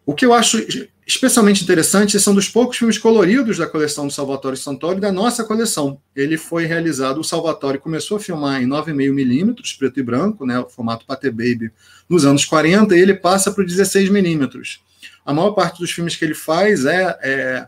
[0.03, 0.57] O que eu acho
[1.05, 5.43] especialmente interessante são dos poucos filmes coloridos da coleção do Salvatore Santoro e da nossa
[5.43, 6.01] coleção.
[6.15, 10.67] Ele foi realizado, o Salvatore começou a filmar em 9,5mm, preto e branco, né, o
[10.67, 11.71] formato Pate Baby,
[12.09, 14.86] nos anos 40, e ele passa para 16mm.
[15.27, 17.67] A maior parte dos filmes que ele faz é, é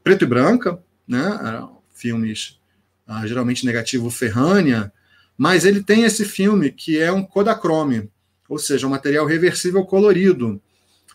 [0.00, 2.60] preto e branca, né, filmes
[3.04, 4.92] ah, geralmente negativo Ferrania,
[5.36, 8.08] mas ele tem esse filme que é um Kodachrome,
[8.48, 10.62] ou seja, um material reversível colorido,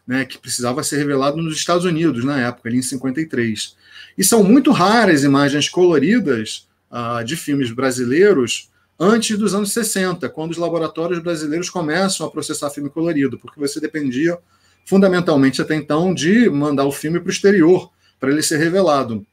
[0.06, 3.78] né, que precisava ser revelado nos Estados Unidos na época, ali em 53.
[4.18, 8.70] E são muito raras imagens coloridas uh, de filmes brasileiros
[9.00, 13.80] antes dos anos 60, quando os laboratórios brasileiros começam a processar filme colorido, porque você
[13.80, 14.38] dependia
[14.86, 19.26] fundamentalmente até então de mandar o filme para o exterior para ele ser revelado.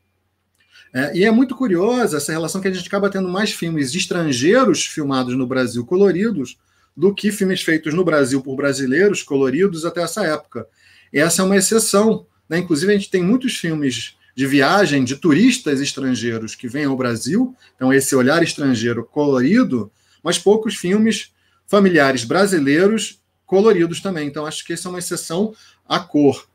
[0.95, 4.85] É, e é muito curiosa essa relação que a gente acaba tendo mais filmes estrangeiros
[4.85, 6.59] filmados no Brasil coloridos
[6.95, 10.67] do que filmes feitos no Brasil por brasileiros coloridos até essa época.
[11.13, 12.27] Essa é uma exceção.
[12.49, 12.59] Né?
[12.59, 17.55] Inclusive, a gente tem muitos filmes de viagem de turistas estrangeiros que vêm ao Brasil,
[17.77, 19.91] então esse olhar estrangeiro colorido,
[20.23, 21.33] mas poucos filmes
[21.67, 23.22] familiares brasileiros
[23.53, 24.27] coloridos também.
[24.27, 25.55] Então, acho que essa é uma exceção.
[25.87, 26.49] A cor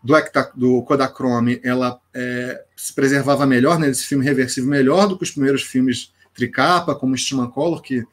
[0.00, 0.14] do,
[0.54, 5.64] do Kodachrome ela é, se preservava melhor, né, filme reversível melhor do que os primeiros
[5.64, 7.16] filmes tricapa, como
[7.52, 8.04] Color, que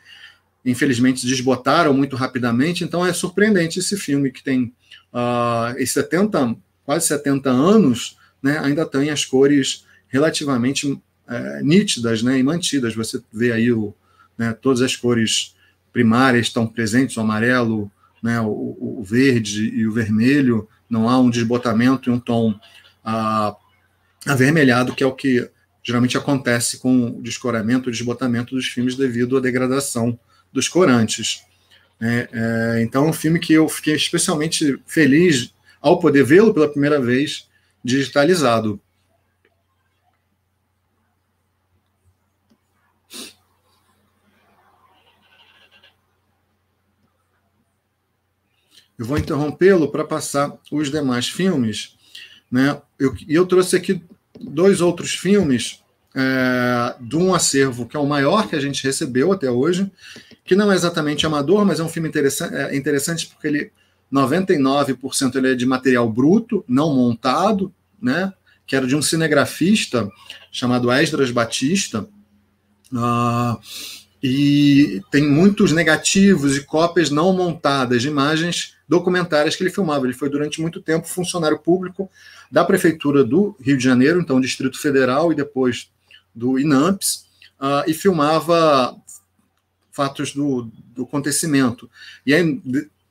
[0.66, 2.84] infelizmente desbotaram muito rapidamente.
[2.84, 4.74] Então é surpreendente esse filme que tem
[5.14, 11.02] uh, 70, quase 70 anos, né, ainda tem as cores relativamente uh,
[11.62, 12.96] nítidas né, e mantidas.
[12.96, 13.94] Você vê aí o,
[14.36, 15.56] né, todas as cores
[15.92, 17.92] primárias estão presentes, o amarelo,
[18.24, 22.52] né, o, o, verde e o vermelho, não há um desbotamento e um tom
[23.06, 23.56] uh,
[24.26, 25.50] avermelhado, que é o que
[25.84, 30.18] geralmente acontece com o descoramento, o desbotamento dos filmes devido à degradação
[30.54, 31.44] dos corantes.
[32.02, 36.70] É, é, então, é um filme que eu fiquei especialmente feliz ao poder vê-lo pela
[36.70, 37.50] primeira vez
[37.84, 38.80] digitalizado.
[49.04, 51.98] Eu vou interrompê-lo para passar os demais filmes.
[52.50, 52.82] Né?
[52.98, 54.02] Eu, eu trouxe aqui
[54.40, 55.84] dois outros filmes
[56.16, 59.92] é, de um acervo que é o maior que a gente recebeu até hoje,
[60.46, 63.72] que não é exatamente amador, mas é um filme interessante, é interessante porque ele
[64.10, 68.32] 99% ele é de material bruto, não montado, né?
[68.66, 70.10] que era de um cinegrafista
[70.50, 72.08] chamado Esdras Batista,
[72.94, 73.60] uh,
[74.26, 80.06] e tem muitos negativos e cópias não montadas de imagens documentárias que ele filmava.
[80.06, 82.10] Ele foi durante muito tempo funcionário público
[82.50, 85.92] da Prefeitura do Rio de Janeiro, então Distrito Federal, e depois
[86.34, 87.26] do INAMPS,
[87.60, 88.96] uh, e filmava
[89.92, 91.92] fatos do, do acontecimento.
[92.26, 92.62] E aí,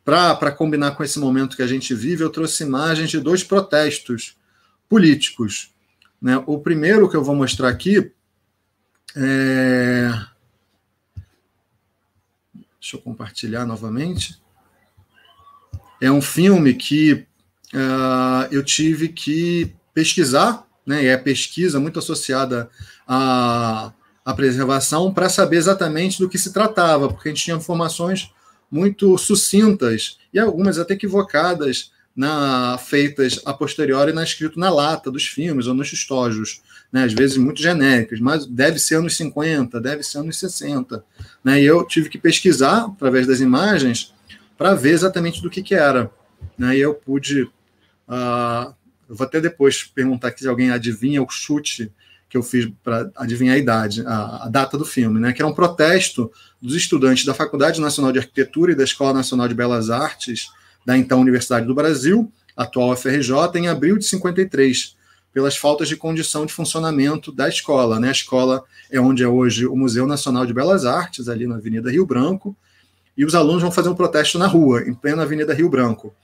[0.02, 4.34] para combinar com esse momento que a gente vive, eu trouxe imagens de dois protestos
[4.88, 5.74] políticos.
[6.20, 6.42] Né?
[6.46, 8.10] O primeiro que eu vou mostrar aqui
[9.14, 10.31] é.
[12.82, 14.42] Deixa eu compartilhar novamente.
[16.00, 17.24] É um filme que
[17.72, 21.06] uh, eu tive que pesquisar, né?
[21.06, 22.68] É pesquisa muito associada
[23.06, 23.92] a
[24.24, 28.32] a preservação para saber exatamente do que se tratava, porque a gente tinha informações
[28.70, 35.26] muito sucintas e algumas até equivocadas na, feitas a posteriori na escrito na lata dos
[35.26, 36.62] filmes ou nos estojos,
[36.92, 41.02] né, às vezes muito genéricas, mas deve ser anos 50, deve ser anos 60.
[41.42, 44.12] Né, e eu tive que pesquisar através das imagens
[44.58, 46.10] para ver exatamente do que, que era.
[46.58, 47.42] Né, e eu pude.
[47.42, 48.74] Uh,
[49.08, 51.90] eu vou até depois perguntar aqui se alguém adivinha o chute
[52.28, 55.34] que eu fiz para adivinhar a idade, a, a, data do filme, né?
[55.34, 56.32] Que era um protesto
[56.62, 60.48] dos estudantes da Faculdade Nacional de Arquitetura e da Escola Nacional de Belas Artes
[60.84, 64.96] da então Universidade do Brasil atual FRJ, em abril de 53,
[65.32, 67.98] pelas faltas de condição de funcionamento da escola.
[67.98, 68.08] Né?
[68.08, 71.90] A escola é onde é hoje o Museu Nacional de Belas Artes, ali na Avenida
[71.90, 72.56] Rio Branco,
[73.16, 76.14] e os alunos vão fazer um protesto na rua, em plena Avenida Rio Branco.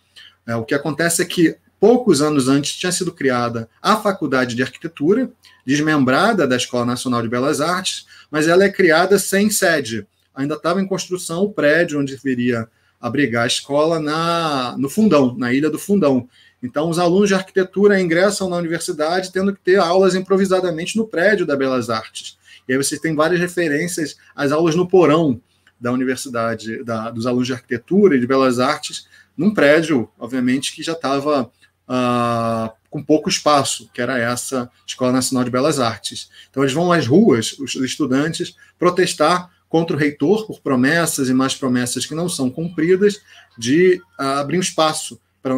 [0.46, 4.62] É, o que acontece é que, poucos anos antes, tinha sido criada a Faculdade de
[4.62, 5.30] Arquitetura,
[5.64, 10.06] desmembrada da Escola Nacional de Belas Artes, mas ela é criada sem sede.
[10.34, 12.68] Ainda estava em construção o prédio onde deveria
[13.00, 16.28] abrigar a escola na, no Fundão, na Ilha do Fundão.
[16.62, 21.46] Então, os alunos de arquitetura ingressam na universidade tendo que ter aulas improvisadamente no prédio
[21.46, 22.36] da Belas Artes.
[22.68, 25.40] E aí você tem várias referências às aulas no porão
[25.80, 29.06] da universidade, da, dos alunos de arquitetura e de belas artes,
[29.36, 31.50] num prédio, obviamente, que já estava
[31.86, 36.28] ah, com pouco espaço, que era essa Escola Nacional de Belas Artes.
[36.50, 41.54] Então, eles vão às ruas, os estudantes, protestar contra o reitor por promessas e mais
[41.54, 43.20] promessas que não são cumpridas
[43.56, 45.54] de uh, abrir um espaço para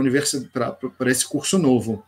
[0.72, 2.04] para esse curso novo.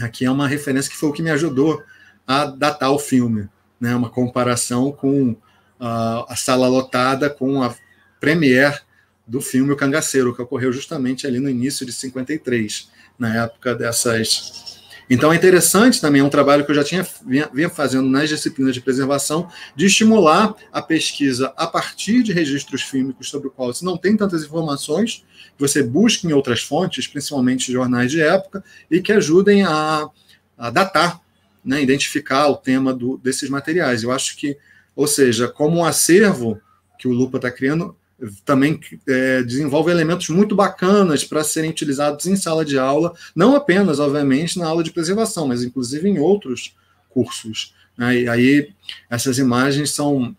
[0.00, 1.82] Aqui é uma referência que foi o que me ajudou
[2.26, 3.48] a datar o filme,
[3.80, 3.94] né?
[3.94, 7.74] Uma comparação com uh, a sala lotada com a
[8.20, 8.80] premiere
[9.26, 14.71] do filme O Cangaceiro, que ocorreu justamente ali no início de 53, na época dessas
[15.08, 18.74] então é interessante também, é um trabalho que eu já tinha vinha, fazendo nas disciplinas
[18.74, 23.84] de preservação, de estimular a pesquisa a partir de registros fílmicos sobre o qual você
[23.84, 25.24] não tem tantas informações,
[25.56, 30.08] que você busque em outras fontes, principalmente jornais de época, e que ajudem a,
[30.56, 31.20] a datar,
[31.64, 34.02] né, identificar o tema do, desses materiais.
[34.02, 34.56] Eu acho que,
[34.96, 36.60] ou seja, como um acervo
[36.98, 37.96] que o Lupa está criando,
[38.44, 43.98] também é, desenvolve elementos muito bacanas para serem utilizados em sala de aula, não apenas,
[43.98, 46.74] obviamente, na aula de preservação, mas inclusive em outros
[47.10, 47.74] cursos.
[47.96, 48.20] Né?
[48.20, 48.70] E aí
[49.10, 50.36] essas imagens são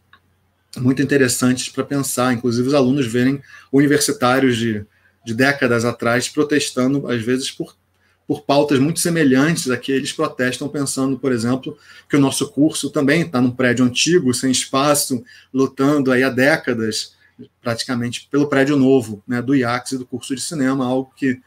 [0.78, 4.86] muito interessantes para pensar, inclusive os alunos verem universitários de,
[5.26, 7.76] de décadas atrás protestando, às vezes, por,
[8.26, 11.78] por pautas muito semelhantes a que eles protestam, pensando, por exemplo,
[12.10, 15.24] que o nosso curso também está num prédio antigo, sem espaço,
[15.54, 17.14] lutando aí há décadas
[17.62, 21.42] praticamente pelo prédio novo né, do IACS e do curso de cinema, algo que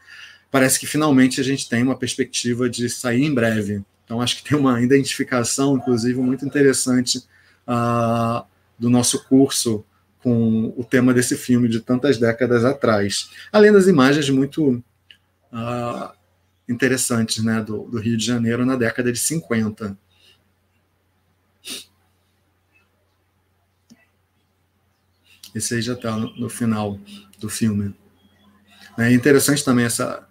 [0.51, 3.83] parece que finalmente a gente tem uma perspectiva de sair em breve.
[4.05, 7.19] Então, acho que tem uma identificação, inclusive, muito interessante
[7.67, 8.45] uh,
[8.79, 9.83] do nosso curso
[10.23, 13.29] com o tema desse filme de tantas décadas atrás.
[13.51, 14.83] Além das imagens muito
[15.51, 16.17] uh,
[16.67, 19.97] interessantes né, do, do Rio de Janeiro na década de 50.
[25.57, 26.99] Esse aí já está no, no, final
[27.39, 27.93] do filme.
[28.97, 30.25] É interessante também essa,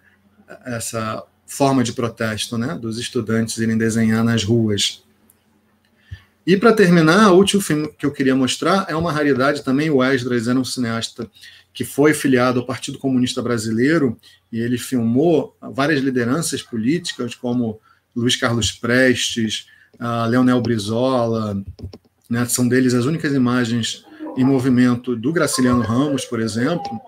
[0.64, 5.04] essa forma de protesto né, dos estudantes irem desenhar nas ruas.
[6.46, 9.90] E para terminar, o último filme que eu queria mostrar é uma raridade também.
[9.90, 11.28] O Esdras era um cineasta
[11.74, 14.16] que foi filiado ao Partido Comunista Brasileiro
[14.52, 17.80] e ele filmou várias lideranças políticas, como
[18.14, 19.66] Luiz Carlos Prestes,
[20.28, 21.62] Leonel Brizola,
[22.30, 24.05] né, são deles as únicas imagens
[24.36, 27.00] em movimento do Graciliano Ramos, por exemplo.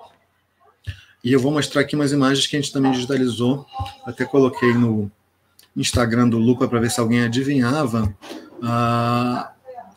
[1.22, 3.66] E eu vou mostrar aqui umas imagens que a gente também digitalizou.
[4.06, 5.10] Até coloquei no
[5.76, 8.14] Instagram do Lupa para ver se alguém adivinhava
[8.62, 9.48] uh,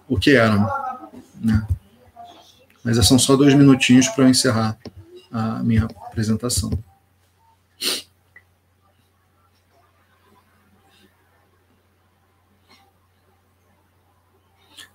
[0.07, 0.67] o que eram.
[1.39, 1.65] Né?
[2.83, 4.77] Mas são só dois minutinhos para eu encerrar
[5.31, 6.71] a minha apresentação.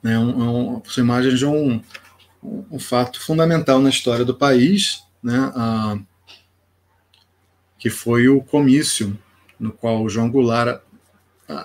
[0.04, 1.82] É um, um, são imagens de um,
[2.70, 5.52] um fato fundamental na história do país, né,
[7.78, 9.18] que foi o comício
[9.58, 10.80] no qual João Goulart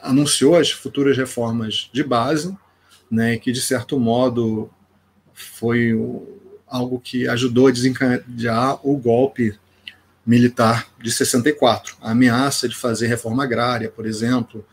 [0.02, 2.58] anunciou as futuras reformas de base,
[3.10, 4.70] né, que de certo modo
[5.34, 5.94] foi
[6.68, 9.58] algo que ajudou a desencadear o golpe
[10.26, 14.66] militar de 64, a ameaça de fazer reforma agrária, por exemplo,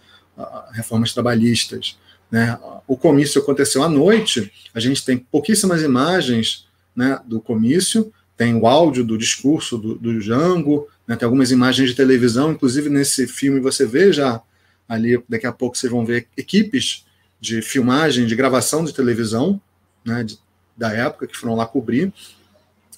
[0.73, 1.99] reformas trabalhistas.
[2.31, 2.59] Né?
[2.87, 8.67] O comício aconteceu à noite, a gente tem pouquíssimas imagens né, do comício, tem o
[8.67, 13.61] áudio do discurso do, do Jango, né, tem algumas imagens de televisão, inclusive nesse filme
[13.61, 14.41] você vê já
[14.89, 17.05] ali, daqui a pouco vocês vão ver equipes
[17.41, 19.61] de filmagem, de gravação de televisão,
[20.05, 20.39] né, de,
[20.77, 22.13] da época, que foram lá cobrir,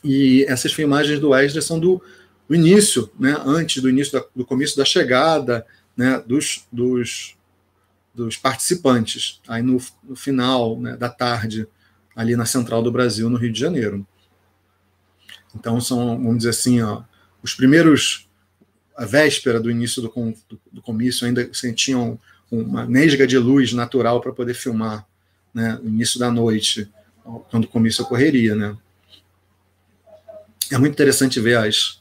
[0.02, 2.02] e essas filmagens do Wesley são do,
[2.48, 5.66] do início, né, antes do início da, do comício da chegada,
[5.96, 7.34] né, dos, dos
[8.24, 11.66] dos participantes, aí no, no final né, da tarde,
[12.14, 14.06] ali na Central do Brasil, no Rio de Janeiro.
[15.54, 17.02] Então, são, vamos dizer assim, ó,
[17.42, 18.28] os primeiros,
[18.96, 20.08] a véspera do início do,
[20.48, 22.18] do, do comício, ainda sentiam
[22.50, 25.06] uma nesga de luz natural para poder filmar,
[25.54, 26.90] né, início da noite,
[27.50, 28.76] quando o comício ocorreria, né.
[30.70, 32.00] É muito interessante ver as,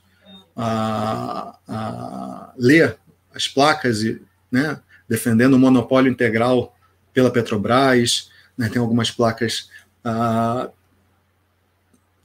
[0.56, 3.00] a, a ler
[3.34, 4.80] as placas e né,
[5.10, 6.76] defendendo o monopólio integral
[7.14, 9.70] pela Petrobras, né, tem algumas placas
[10.06, 10.70] ah,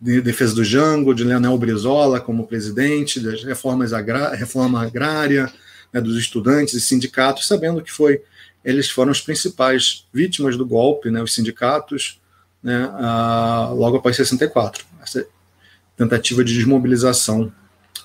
[0.00, 5.50] de defesa do Jango, de Leonel Brizola como presidente, das reformas agrá reforma agrária,
[5.92, 8.22] né, dos estudantes e sindicatos, sabendo que foi
[8.64, 12.20] eles foram os principais vítimas do golpe, né, os sindicatos,
[12.62, 15.26] né, ah, logo após 64, essa
[15.96, 17.52] tentativa de desmobilização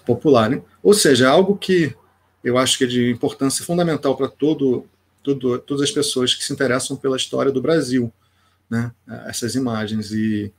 [0.05, 0.49] popular.
[0.49, 0.61] Né?
[0.83, 1.95] Ou seja, é algo que
[2.43, 4.85] eu acho que é de importância fundamental para todo,
[5.23, 8.11] todo, todas as pessoas que se interessam pela história do Brasil,
[8.69, 8.91] né?
[9.27, 10.11] essas imagens.
[10.11, 10.53] E,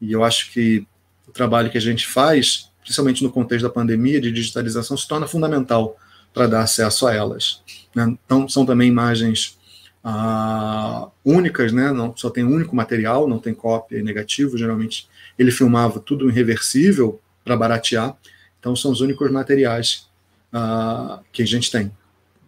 [0.00, 0.86] e eu acho que
[1.26, 5.26] o trabalho que a gente faz, principalmente no contexto da pandemia de digitalização, se torna
[5.26, 5.96] fundamental
[6.34, 7.62] para dar acesso a elas.
[7.94, 8.16] Né?
[8.24, 9.58] Então, são também imagens
[10.04, 11.92] ah, únicas, né?
[11.92, 14.58] não, só tem um único material, não tem cópia negativo.
[14.58, 15.08] Geralmente
[15.38, 18.16] ele filmava tudo irreversível para baratear.
[18.58, 20.08] Então, são os únicos materiais
[20.52, 21.90] uh, que a gente tem,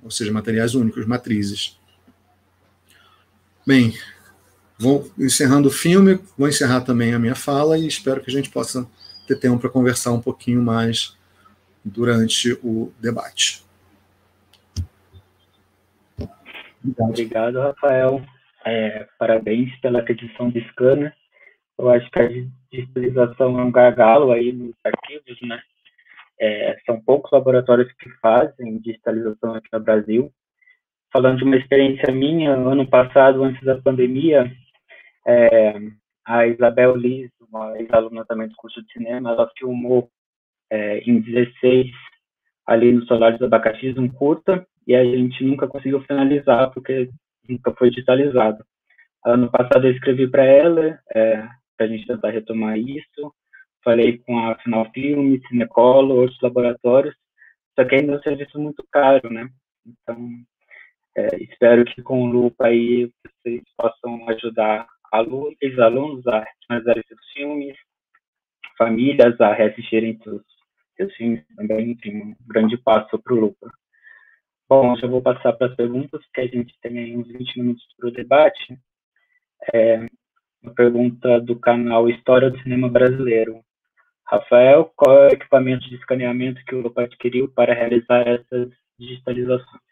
[0.02, 1.78] ou seja, materiais únicos, matrizes.
[3.66, 3.94] Bem,
[4.78, 8.50] vou encerrando o filme, vou encerrar também a minha fala e espero que a gente
[8.50, 8.86] possa
[9.26, 11.16] ter tempo para conversar um pouquinho mais
[11.84, 13.64] durante o debate.
[16.98, 18.22] Obrigado, Rafael.
[18.66, 21.14] É, parabéns pela aquisição de scanner.
[21.78, 22.28] Eu acho que a
[22.72, 25.60] digitalização é um gargalo aí nos arquivos, né?
[26.40, 30.32] É, são poucos laboratórios que fazem digitalização aqui no Brasil.
[31.12, 34.50] Falando de uma experiência minha, ano passado, antes da pandemia,
[35.26, 35.74] é,
[36.24, 40.10] a Isabel Liz, uma ex-aluna também do curso de cinema, ela filmou
[40.70, 41.86] é, em 16
[42.66, 47.10] ali no Solar dos Abacaxis um curta e a gente nunca conseguiu finalizar porque
[47.48, 48.64] nunca foi digitalizado.
[49.24, 53.34] Ano passado eu escrevi para ela é, para a gente tentar retomar isso
[53.84, 57.14] falei com a Final Filme, Cinecolo, outros laboratórios,
[57.78, 59.48] só que ainda é um serviço muito caro, né?
[59.86, 60.28] Então,
[61.16, 67.32] é, espero que com o Lupa aí vocês possam ajudar alunos, ex-alunos a finalizar seus
[67.32, 67.76] filmes,
[68.76, 70.42] famílias a reassistirem seus,
[70.96, 73.70] seus filmes também, enfim, um grande passo para o Lupa.
[74.68, 77.84] Bom, já vou passar para as perguntas, porque a gente tem aí uns 20 minutos
[77.96, 78.78] para o debate.
[79.72, 80.08] É,
[80.62, 83.62] uma pergunta do canal História do Cinema Brasileiro.
[84.26, 89.84] Rafael, qual é o equipamento de escaneamento que o Europa adquiriu para realizar essas digitalizações?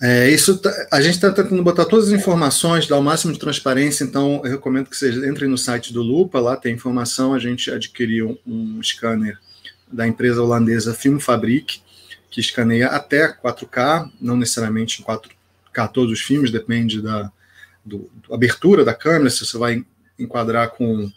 [0.00, 3.38] É, isso tá, a gente está tentando botar todas as informações, dar o máximo de
[3.38, 7.38] transparência, então eu recomendo que vocês entrem no site do Lupa, lá tem informação, a
[7.38, 9.38] gente adquiriu um scanner
[9.90, 11.82] da empresa holandesa Filmfabric,
[12.30, 17.32] que escaneia até 4K, não necessariamente em 4K todos os filmes, depende da
[17.84, 19.84] do abertura da câmera, se você vai
[20.18, 21.10] enquadrar com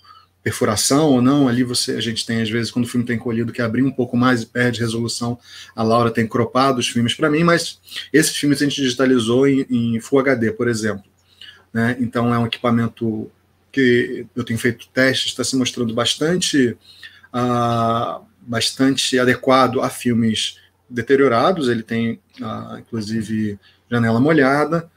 [0.43, 3.53] perfuração ou não, ali você a gente tem às vezes quando o filme tem colhido
[3.53, 5.37] que abrir um pouco mais e perde resolução.
[5.75, 7.79] A Laura tem cropado os filmes para mim, mas
[8.11, 11.03] esses filmes a gente digitalizou em, em Full HD, por exemplo.
[11.73, 11.95] Né?
[11.99, 13.29] Então é um equipamento
[13.71, 16.77] que eu tenho feito testes, está se mostrando bastante
[17.33, 20.57] uh, bastante adequado a filmes
[20.89, 21.69] deteriorados.
[21.69, 24.89] Ele tem uh, inclusive janela molhada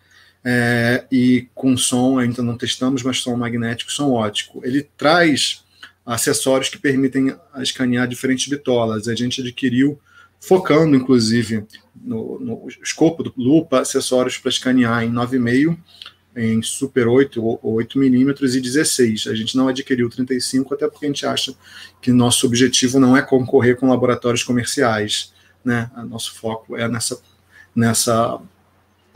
[0.45, 4.61] é, e com som ainda não testamos, mas som magnético, som ótico.
[4.63, 5.65] Ele traz
[6.05, 9.09] acessórios que permitem escanear diferentes bitolas.
[9.09, 9.99] A gente adquiriu,
[10.39, 11.65] focando inclusive
[11.97, 15.79] no, no escopo do lupa, acessórios para escanear em 9,5,
[16.37, 19.29] em Super 8 ou 8 milímetros e 16.
[19.29, 21.55] A gente não adquiriu 35, até porque a gente acha
[22.03, 25.33] que nosso objetivo não é concorrer com laboratórios comerciais.
[25.65, 25.91] Né?
[26.09, 27.19] Nosso foco é nessa,
[27.75, 28.41] nessa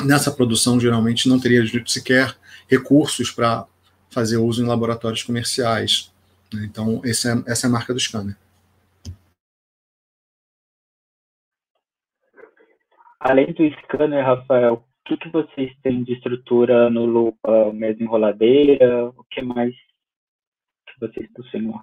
[0.05, 2.37] nessa produção geralmente não teria sequer
[2.69, 3.67] recursos para
[4.11, 6.13] fazer uso em laboratórios comerciais.
[6.53, 6.65] Né?
[6.65, 8.37] Então, é, essa é a marca do scanner.
[13.21, 17.73] Além do scanner, Rafael, o que, que vocês têm de estrutura no Lupa?
[17.73, 19.09] Mesmo enroladeira?
[19.09, 21.83] O que mais que vocês possuem lá?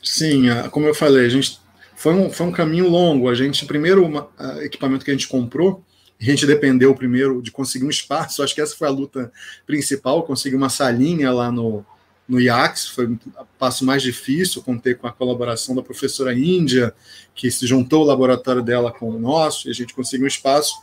[0.00, 1.58] Sim, como eu falei, a gente
[1.96, 3.28] foi um, foi um caminho longo.
[3.28, 4.30] A gente, primeiro uma,
[4.62, 5.84] equipamento que a gente comprou
[6.20, 9.32] a gente dependeu primeiro de conseguir um espaço, acho que essa foi a luta
[9.66, 11.84] principal, conseguir uma salinha lá no,
[12.28, 13.18] no IACS, foi o
[13.58, 16.92] passo mais difícil, contei com a colaboração da professora Índia,
[17.34, 20.74] que se juntou o laboratório dela com o nosso, e a gente conseguiu um espaço,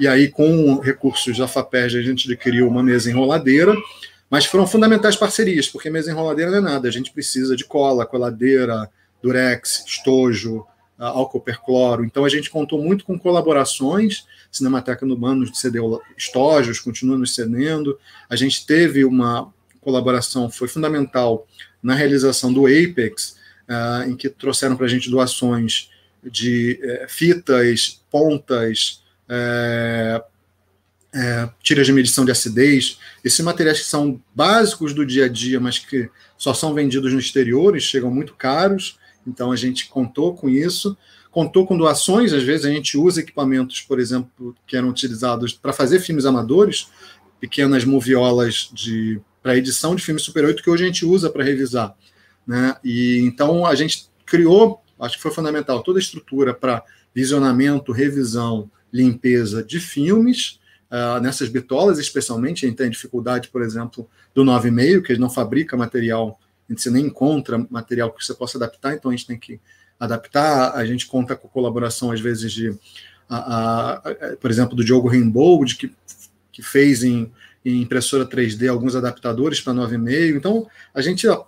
[0.00, 3.74] e aí com recursos da FAPERJ a gente adquiriu uma mesa enroladeira,
[4.30, 8.06] mas foram fundamentais parcerias, porque mesa enroladeira não é nada, a gente precisa de cola,
[8.06, 8.90] coladeira,
[9.22, 10.64] durex, estojo,
[11.06, 17.16] álcool percloro, então a gente contou muito com colaborações, Cinemateca no Mano cedeu estojos, continua
[17.16, 17.98] nos cedendo.
[18.28, 21.46] A gente teve uma colaboração, foi fundamental
[21.82, 23.36] na realização do Apex,
[23.68, 25.90] uh, em que trouxeram para a gente doações
[26.22, 30.22] de uh, fitas, pontas, uh,
[31.62, 35.78] tiras de medição de acidez, esses materiais que são básicos do dia a dia, mas
[35.78, 40.48] que só são vendidos no exterior e chegam muito caros, então a gente contou com
[40.48, 40.96] isso
[41.30, 45.72] contou com doações, às vezes a gente usa equipamentos, por exemplo, que eram utilizados para
[45.72, 46.88] fazer filmes amadores,
[47.38, 51.42] pequenas moviolas de para edição de filme Super 8 que hoje a gente usa para
[51.42, 51.96] revisar,
[52.46, 52.76] né?
[52.84, 56.82] E então a gente criou, acho que foi fundamental, toda a estrutura para
[57.14, 60.60] visionamento, revisão, limpeza de filmes,
[60.90, 65.30] uh, nessas bitolas especialmente, a gente tem dificuldade, por exemplo, do 9,5, que ele não
[65.30, 66.38] fabrica material,
[66.74, 69.60] gente nem encontra material que você possa adaptar, então a gente tem que
[69.98, 70.74] adaptar.
[70.74, 72.74] A gente conta com colaboração, às vezes, de,
[73.28, 75.92] a, a, a, por exemplo, do Diogo Rainbow, que,
[76.52, 77.30] que fez em,
[77.64, 80.36] em impressora 3D alguns adaptadores para 9,5.
[80.36, 81.44] Então, a gente ó,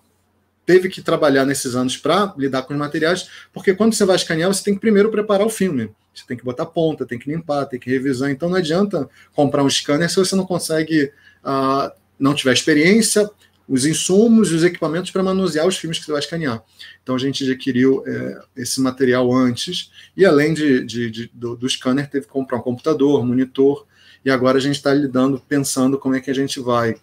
[0.67, 4.53] teve que trabalhar nesses anos para lidar com os materiais, porque quando você vai escanear,
[4.53, 5.91] você tem que primeiro preparar o filme.
[6.15, 8.31] Você tem que botar ponta, tem que limpar, tem que revisar.
[8.31, 11.11] Então, não adianta comprar um scanner se você não consegue,
[11.43, 13.31] uh, não tiver experiência,
[13.69, 16.63] os insumos e os equipamentos para manusear os filmes que você vai escanear.
[17.03, 21.69] Então a gente adquiriu é, esse material antes, e além de, de, de do, do,
[21.69, 23.87] scanner, teve que comprar um computador, monitor,
[24.25, 26.97] e agora a gente está lidando, pensando como é que a gente vai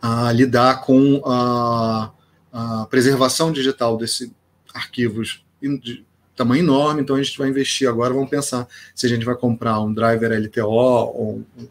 [0.00, 2.12] a, lidar com a,
[2.52, 4.30] a preservação digital desses
[4.74, 6.04] arquivos de
[6.36, 9.80] tamanho enorme, então a gente vai investir agora, vamos pensar se a gente vai comprar
[9.80, 11.68] um driver LTO ou um,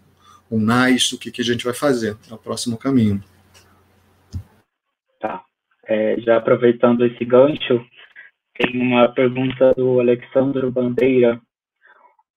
[0.51, 3.23] um NICE, o que, que a gente vai fazer, é o próximo caminho.
[5.87, 7.85] É, já aproveitando esse gancho,
[8.57, 11.39] tem uma pergunta do Alexandre Bandeira.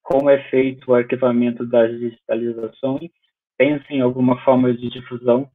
[0.03, 3.11] Como é feito o arquivamento das digitalizações?
[3.59, 5.51] Pensa em alguma forma de difusão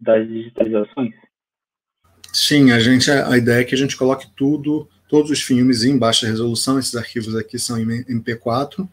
[0.00, 1.14] das digitalizações?
[2.32, 5.98] Sim, a gente a ideia é que a gente coloque tudo, todos os filmes em
[5.98, 6.78] baixa resolução.
[6.78, 8.80] Esses arquivos aqui são em MP4.
[8.80, 8.88] Uh,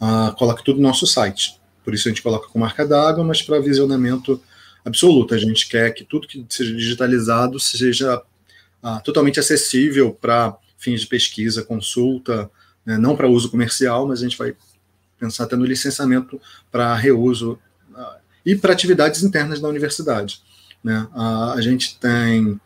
[0.00, 1.60] ah, coloque tudo no nosso site.
[1.84, 4.40] Por isso a gente coloca com marca d'água, mas para visionamento
[4.84, 5.34] absoluta.
[5.34, 8.22] A gente quer que tudo que seja digitalizado seja
[8.82, 12.50] ah, totalmente acessível para fins de pesquisa, consulta,
[12.84, 14.54] né, não para uso comercial, mas a gente vai
[15.18, 17.58] pensar até no licenciamento para reuso
[17.94, 20.42] ah, e para atividades internas da universidade.
[20.82, 21.06] Né?
[21.14, 22.60] Ah, a gente tem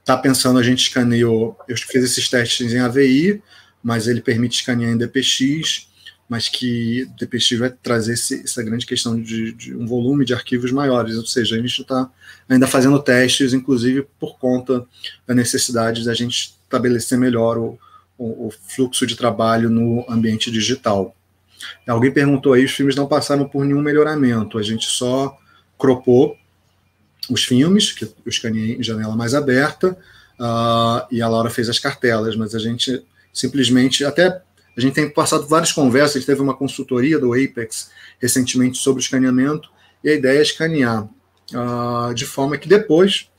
[0.00, 3.42] está pensando, a gente escaneou, eu fiz esses testes em AVI,
[3.82, 5.88] mas ele permite escanear em DPX,
[6.30, 10.32] mas que o DPX vai trazer esse, essa grande questão de, de, um volume de
[10.32, 12.08] arquivos maiores, ou seja, a gente está
[12.48, 14.86] ainda fazendo testes, inclusive por conta
[15.26, 17.76] da necessidade da gente estabelecer melhor o,
[18.16, 21.16] o, o fluxo de trabalho no ambiente digital.
[21.84, 25.36] Alguém perguntou aí, os filmes não passaram por nenhum melhoramento, a gente só
[25.76, 26.36] cropou
[27.28, 29.98] os filmes, que eu escaneei em janela mais aberta,
[30.38, 34.42] uh, e a Laura fez as cartelas, mas a gente simplesmente, até
[34.76, 37.90] a gente tem passado várias conversas, a gente teve uma consultoria do Apex
[38.20, 39.70] recentemente sobre escaneamento,
[40.02, 43.30] e a ideia é escanear uh, de forma que depois,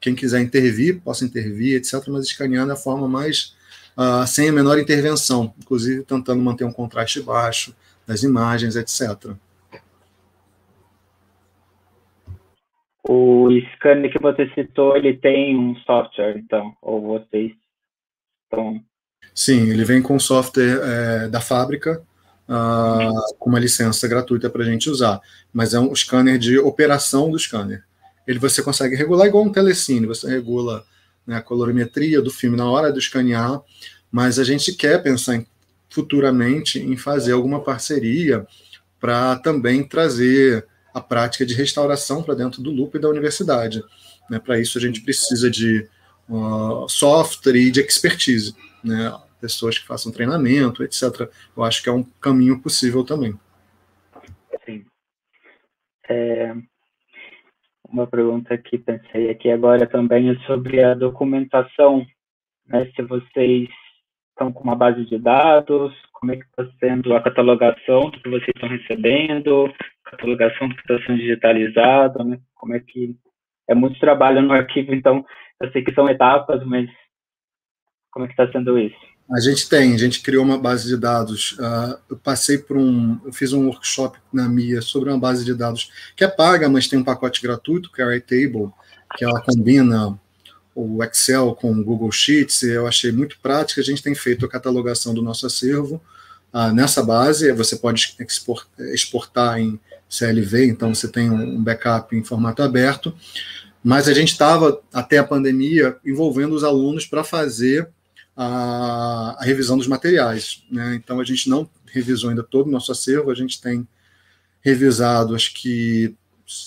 [0.00, 3.56] quem quiser intervir, possa intervir, etc., mas escanear da forma mais
[3.96, 7.74] uh, sem a menor intervenção, inclusive tentando manter um contraste baixo
[8.06, 9.34] das imagens, etc.
[13.08, 17.52] O scanner que você citou, ele tem um software, então, ou vocês
[18.44, 18.82] estão
[19.36, 22.02] Sim, ele vem com software é, da fábrica,
[22.48, 25.20] uh, com uma licença gratuita para a gente usar,
[25.52, 27.84] mas é um scanner de operação do scanner.
[28.26, 30.84] Ele você consegue regular igual um telecine, você regula
[31.26, 33.60] né, a colorimetria do filme na hora de escanear,
[34.10, 35.46] mas a gente quer pensar em,
[35.90, 38.46] futuramente em fazer alguma parceria
[38.98, 43.84] para também trazer a prática de restauração para dentro do loop da universidade.
[44.30, 44.38] Né?
[44.38, 45.86] Para isso a gente precisa de
[46.26, 48.54] uh, software e de expertise.
[48.82, 49.12] Né?
[49.40, 51.30] Pessoas que façam treinamento, etc.
[51.56, 53.34] Eu acho que é um caminho possível também.
[54.64, 54.84] Sim.
[56.08, 56.54] É,
[57.88, 62.04] uma pergunta que pensei aqui agora também é sobre a documentação,
[62.66, 62.90] né?
[62.94, 63.68] Se vocês
[64.30, 68.28] estão com uma base de dados, como é que está sendo a catalogação do que
[68.28, 69.72] vocês estão recebendo,
[70.04, 72.38] catalogação que está sendo digitalizado, né?
[72.54, 73.16] Como é que
[73.68, 75.24] é muito trabalho no arquivo, então
[75.60, 76.88] eu sei que são etapas, mas
[78.10, 78.96] como é que está sendo isso?
[79.28, 81.52] A gente tem, a gente criou uma base de dados.
[81.58, 85.52] Uh, eu passei por um, eu fiz um workshop na MIA sobre uma base de
[85.52, 88.70] dados que é paga, mas tem um pacote gratuito, que é a Airtable,
[89.16, 90.16] que ela combina
[90.76, 93.80] o Excel com o Google Sheets, e eu achei muito prática.
[93.80, 96.00] A gente tem feito a catalogação do nosso acervo
[96.52, 97.50] uh, nessa base.
[97.50, 98.14] Você pode
[98.92, 103.12] exportar em CLV, então você tem um backup em formato aberto.
[103.82, 107.88] mas a gente estava, até a pandemia, envolvendo os alunos para fazer
[108.36, 110.62] a, a, revisão dos materiais.
[110.70, 110.94] Né?
[110.94, 113.86] Então, a gente não revisou ainda todo o nosso acervo, a gente tem
[114.60, 116.14] revisado, acho que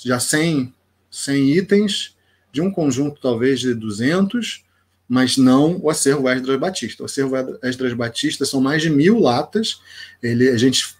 [0.04, 0.74] já 100,
[1.12, 2.18] 100 itens,
[2.52, 4.64] de um conjunto talvez de 200,
[5.08, 7.04] mas não o acervo Esdras Batista.
[7.04, 9.82] O acervo Esdras Batista são mais de mil latas.
[10.22, 10.96] Ele, a gente,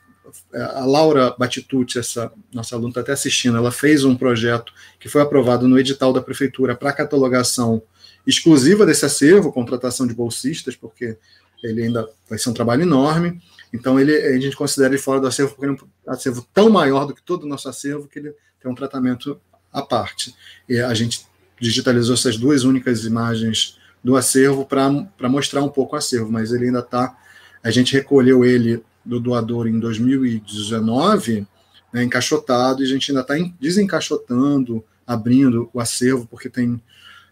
[0.54, 5.22] a Laura Batitucci, essa nossa aluna está até assistindo, ela fez um projeto que foi
[5.22, 7.82] aprovado no edital da prefeitura para catalogação
[8.26, 11.18] exclusiva desse acervo, contratação de bolsistas, porque
[11.64, 13.42] ele ainda vai ser um trabalho enorme.
[13.74, 16.70] Então, ele, a gente considera ele fora do acervo porque ele é um acervo tão
[16.70, 19.40] maior do que todo o nosso acervo que ele tem um tratamento
[19.72, 20.34] à parte.
[20.68, 21.26] E a gente
[21.60, 26.66] digitalizou essas duas únicas imagens do acervo para mostrar um pouco o acervo, mas ele
[26.66, 27.18] ainda está.
[27.64, 31.46] A gente recolheu ele do doador em 2019,
[31.92, 36.82] né, encaixotado, e a gente ainda está desencaixotando, abrindo o acervo, porque tem,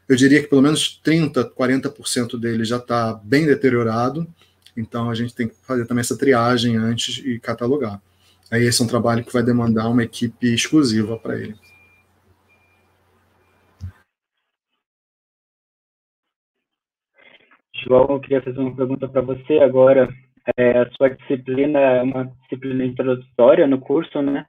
[0.07, 4.27] eu diria que pelo menos 30%, 40% dele já está bem deteriorado,
[4.75, 8.01] então a gente tem que fazer também essa triagem antes e catalogar.
[8.51, 11.55] Aí esse é um trabalho que vai demandar uma equipe exclusiva para ele.
[17.83, 20.09] João, eu queria fazer uma pergunta para você agora.
[20.55, 24.45] É, a sua disciplina é uma disciplina introdutória no curso, né?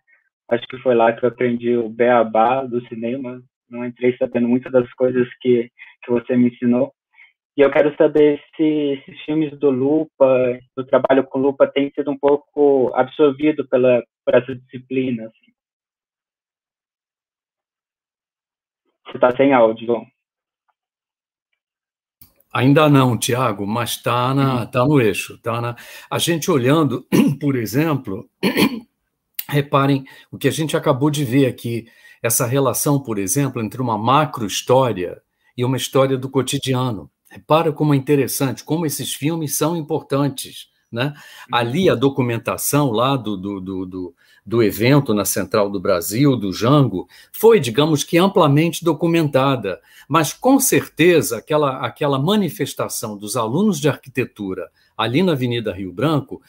[0.48, 3.42] Acho que foi lá que eu aprendi o beabá do cinema.
[3.70, 5.70] Não entrei sabendo muitas das coisas que,
[6.04, 6.92] que você me ensinou.
[7.56, 12.10] E eu quero saber se esses filmes do Lupa, do trabalho com Lupa, têm sido
[12.10, 15.24] um pouco absorvido pela, por essa disciplina.
[15.24, 15.52] Assim.
[19.06, 20.06] Você está sem áudio, João.
[22.52, 24.66] Ainda não, Tiago, mas está uhum.
[24.66, 25.38] tá no eixo.
[25.38, 25.76] Tá na...
[26.10, 27.06] A gente olhando,
[27.40, 28.28] por exemplo,
[29.48, 31.86] reparem o que a gente acabou de ver aqui,
[32.22, 35.20] essa relação, por exemplo, entre uma macro história
[35.56, 37.10] e uma história do cotidiano.
[37.30, 40.68] Repara como é interessante, como esses filmes são importantes.
[40.90, 41.12] Né?
[41.52, 44.14] Ali a documentação lá do, do, do, do,
[44.44, 49.78] do evento na Central do Brasil, do Jango, foi, digamos que, amplamente documentada.
[50.08, 56.40] Mas, com certeza, aquela, aquela manifestação dos alunos de arquitetura ali na Avenida Rio Branco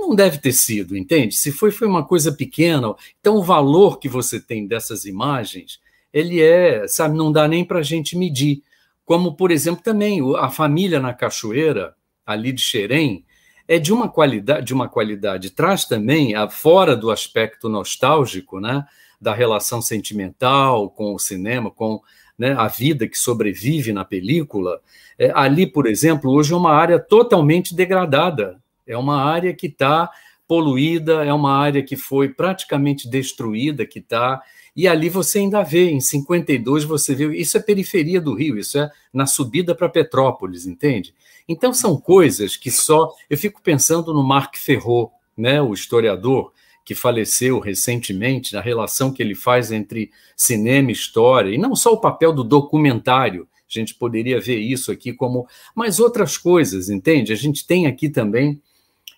[0.00, 1.34] não deve ter sido, entende?
[1.34, 2.94] Se foi, foi uma coisa pequena.
[3.20, 5.80] Então, o valor que você tem dessas imagens,
[6.12, 8.62] ele é, sabe, não dá nem para a gente medir.
[9.04, 13.24] Como, por exemplo, também a família na Cachoeira, ali de Xerém,
[13.66, 18.86] é de uma qualidade, de uma qualidade, traz também, a, fora do aspecto nostálgico, né,
[19.20, 22.00] da relação sentimental com o cinema, com
[22.38, 24.80] né, a vida que sobrevive na película.
[25.18, 30.10] É, ali, por exemplo, hoje é uma área totalmente degradada, é uma área que está
[30.46, 34.42] poluída, é uma área que foi praticamente destruída, que está.
[34.76, 38.78] E ali você ainda vê, em 52 você vê, isso é periferia do Rio, isso
[38.78, 41.14] é na subida para Petrópolis, entende?
[41.48, 43.12] Então são coisas que só.
[43.28, 46.52] Eu fico pensando no Marc Ferrot, né, o historiador
[46.84, 51.92] que faleceu recentemente, na relação que ele faz entre cinema e história, e não só
[51.94, 55.48] o papel do documentário, a gente poderia ver isso aqui como.
[55.74, 57.32] Mas outras coisas, entende?
[57.32, 58.60] A gente tem aqui também.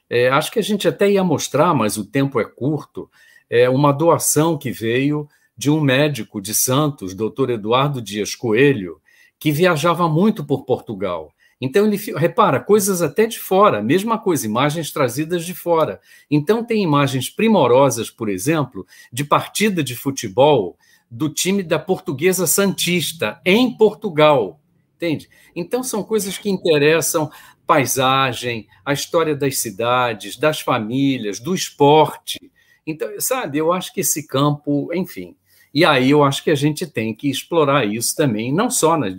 [0.09, 3.11] É, acho que a gente até ia mostrar, mas o tempo é curto,
[3.51, 9.01] é uma doação que veio de um médico de Santos, doutor Eduardo Dias Coelho,
[9.39, 11.33] que viajava muito por Portugal.
[11.61, 16.01] Então ele repara coisas até de fora, mesma coisa, imagens trazidas de fora.
[16.31, 20.77] Então tem imagens primorosas, por exemplo, de partida de futebol
[21.11, 24.61] do time da Portuguesa Santista em Portugal.
[24.97, 25.29] Entende?
[25.55, 27.31] Então são coisas que interessam
[27.67, 32.51] paisagem, a história das cidades, das famílias, do esporte.
[32.87, 35.37] Então, sabe, eu acho que esse campo, enfim,
[35.75, 39.15] e aí eu acho que a gente tem que explorar isso também, não só nas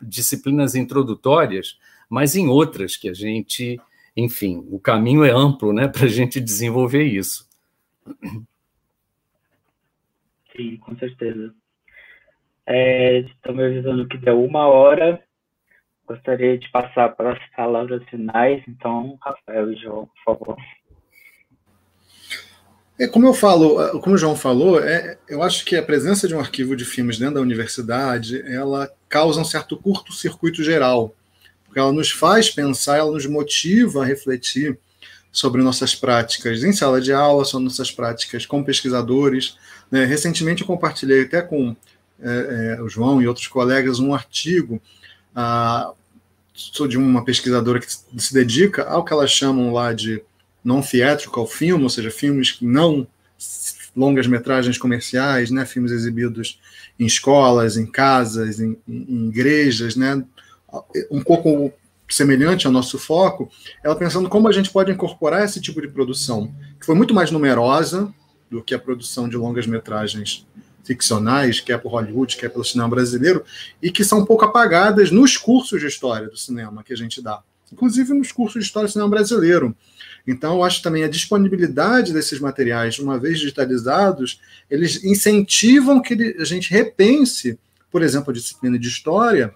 [0.00, 3.80] disciplinas introdutórias, mas em outras que a gente,
[4.14, 7.48] enfim, o caminho é amplo né, para a gente desenvolver isso.
[10.54, 11.54] Sim, com certeza.
[12.66, 15.22] É, estamos avisando que deu uma hora.
[16.06, 20.56] Gostaria de passar para as palavras finais, então, Rafael e João, por favor.
[22.98, 26.34] É, como eu falo, como o João falou, é, eu acho que a presença de
[26.34, 31.14] um arquivo de filmes dentro da universidade, ela causa um certo curto-circuito geral,
[31.64, 34.78] porque ela nos faz pensar, ela nos motiva a refletir
[35.32, 39.56] sobre nossas práticas em sala de aula, sobre nossas práticas com pesquisadores.
[39.90, 40.04] Né?
[40.04, 41.74] Recentemente eu compartilhei até com
[42.20, 44.80] é, é, o João e outros colegas um artigo
[45.34, 45.92] ah,
[46.88, 50.22] de uma pesquisadora que se dedica ao que elas chamam lá de
[50.64, 53.06] non-theatrical film, ou seja, filmes não
[53.96, 56.60] longas metragens comerciais, né, filmes exibidos
[56.98, 60.24] em escolas, em casas, em, em igrejas, né,
[61.10, 61.72] um pouco
[62.08, 63.50] semelhante ao nosso foco,
[63.82, 67.30] ela pensando como a gente pode incorporar esse tipo de produção, que foi muito mais
[67.30, 68.12] numerosa
[68.50, 70.46] do que a produção de longas metragens
[70.84, 73.44] ficcionais, quer por Hollywood, quer pelo cinema brasileiro,
[73.80, 77.22] e que são um pouco apagadas nos cursos de história do cinema que a gente
[77.22, 77.40] dá,
[77.72, 79.74] inclusive nos cursos de história do cinema brasileiro.
[80.26, 86.44] Então, eu acho também a disponibilidade desses materiais, uma vez digitalizados, eles incentivam que a
[86.44, 87.58] gente repense,
[87.90, 89.52] por exemplo, a disciplina de história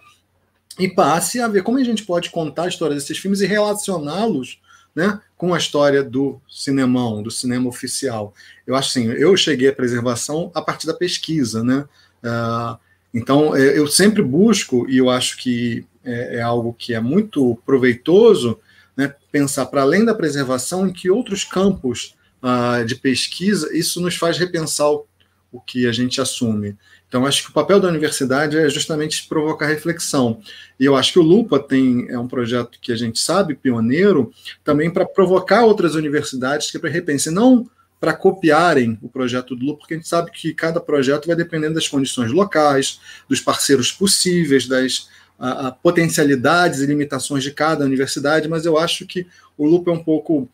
[0.79, 4.61] e passe a ver como a gente pode contar a história desses filmes e relacioná-los
[4.97, 8.35] né, com a história do cinemão, do cinema oficial.
[8.67, 11.85] Eu acho assim, eu cheguei à preservação a partir da pesquisa, né?
[12.25, 12.79] Uh,
[13.13, 17.61] então, é, eu sempre busco, e eu acho que é, é algo que é muito
[17.67, 18.59] proveitoso,
[18.97, 24.17] né, pensar para além da preservação em que outros campos uh, de pesquisa isso nos
[24.17, 25.07] faz repensar o,
[25.53, 26.75] o que a gente assume.
[27.09, 30.41] Então, acho que o papel da universidade é justamente provocar reflexão.
[30.79, 34.33] E eu acho que o Lupa tem é um projeto que a gente sabe, pioneiro,
[34.65, 37.69] também para provocar outras universidades que para repensem, não
[38.01, 41.75] para copiarem o projeto do Lupa, porque a gente sabe que cada projeto vai dependendo
[41.75, 48.49] das condições locais, dos parceiros possíveis, das a, a potencialidades e limitações de cada universidade,
[48.49, 49.27] mas eu acho que
[49.57, 50.49] o Lupa é um pouco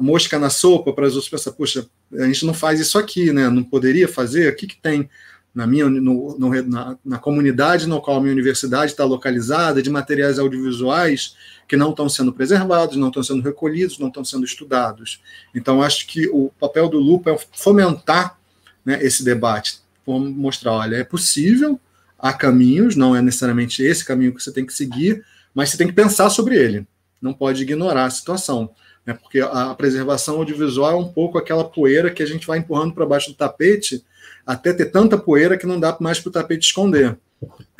[0.00, 3.48] mosca na sopa para os outros pensar, puxa, a gente não faz isso aqui, né?
[3.48, 4.52] Não poderia fazer?
[4.52, 5.08] O que, que tem
[5.56, 9.88] na minha no, no, na, na, comunidade no qual a minha universidade está localizada, de
[9.88, 11.34] materiais audiovisuais
[11.66, 15.22] que não estão sendo preservados, não estão sendo recolhidos, não estão sendo estudados.
[15.54, 18.38] Então, acho que o papel do Lupa é fomentar
[18.84, 21.80] né, esse debate, mostrar, olha, é possível,
[22.18, 25.86] há caminhos, não é necessariamente esse caminho que você tem que seguir, mas você tem
[25.86, 26.86] que pensar sobre ele,
[27.20, 28.70] não pode ignorar a situação.
[29.06, 32.92] Né, porque a preservação audiovisual é um pouco aquela poeira que a gente vai empurrando
[32.92, 34.04] para baixo do tapete,
[34.46, 37.18] até ter tanta poeira que não dá mais para o tapete esconder.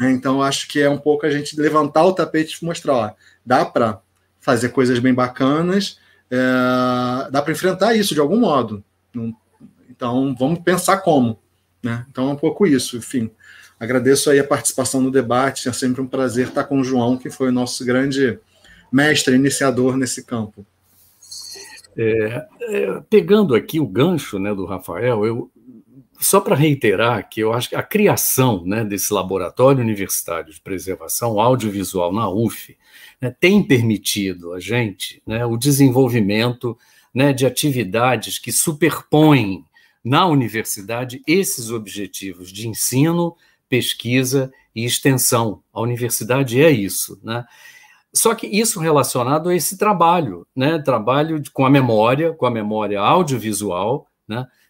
[0.00, 3.10] É, então, acho que é um pouco a gente levantar o tapete e mostrar: ó,
[3.44, 4.00] dá para
[4.40, 5.98] fazer coisas bem bacanas,
[6.30, 8.84] é, dá para enfrentar isso de algum modo.
[9.88, 11.38] Então, vamos pensar como.
[11.82, 12.04] Né?
[12.10, 12.98] Então, é um pouco isso.
[12.98, 13.30] Enfim,
[13.78, 15.68] agradeço aí a participação no debate.
[15.68, 18.38] É sempre um prazer estar com o João, que foi o nosso grande
[18.92, 20.66] mestre, iniciador nesse campo.
[21.96, 25.50] É, é, pegando aqui o gancho né, do Rafael, eu,
[26.20, 31.40] só para reiterar que eu acho que a criação né, desse laboratório universitário de preservação
[31.40, 32.76] audiovisual na UF
[33.20, 36.76] né, tem permitido a gente né, o desenvolvimento
[37.14, 39.64] né, de atividades que superpõem
[40.04, 43.34] na universidade esses objetivos de ensino,
[43.68, 45.62] pesquisa e extensão.
[45.72, 47.44] A universidade é isso, né?
[48.14, 50.78] Só que isso relacionado a esse trabalho, né?
[50.78, 54.06] Trabalho com a memória, com a memória audiovisual?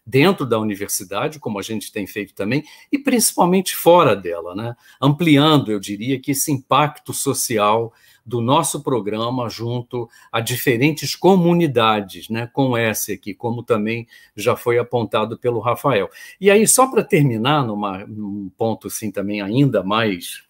[0.07, 4.73] Dentro da universidade, como a gente tem feito também, e principalmente fora dela, né?
[5.01, 7.93] ampliando, eu diria, que esse impacto social
[8.25, 14.05] do nosso programa junto a diferentes comunidades, né, com essa aqui, como também
[14.35, 16.09] já foi apontado pelo Rafael.
[16.39, 20.43] E aí, só para terminar, numa, num ponto assim também ainda mais,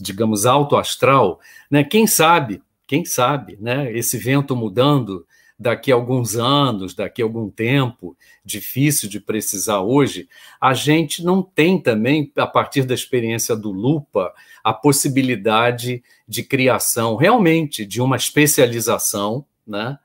[0.00, 1.38] digamos, alto astral,
[1.70, 5.26] né, quem sabe, quem sabe, né, esse vento mudando
[5.58, 10.28] daqui a alguns anos, daqui a algum tempo, difícil de precisar hoje,
[10.60, 14.32] a gente não tem também, a partir da experiência do Lupa,
[14.62, 19.98] a possibilidade de criação realmente de uma especialização, né?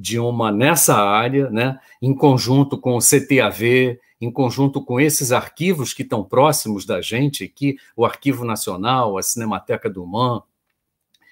[0.00, 5.92] de uma nessa área, né, em conjunto com o CTAV, em conjunto com esses arquivos
[5.92, 10.42] que estão próximos da gente aqui, o Arquivo Nacional, a Cinemateca do MAN,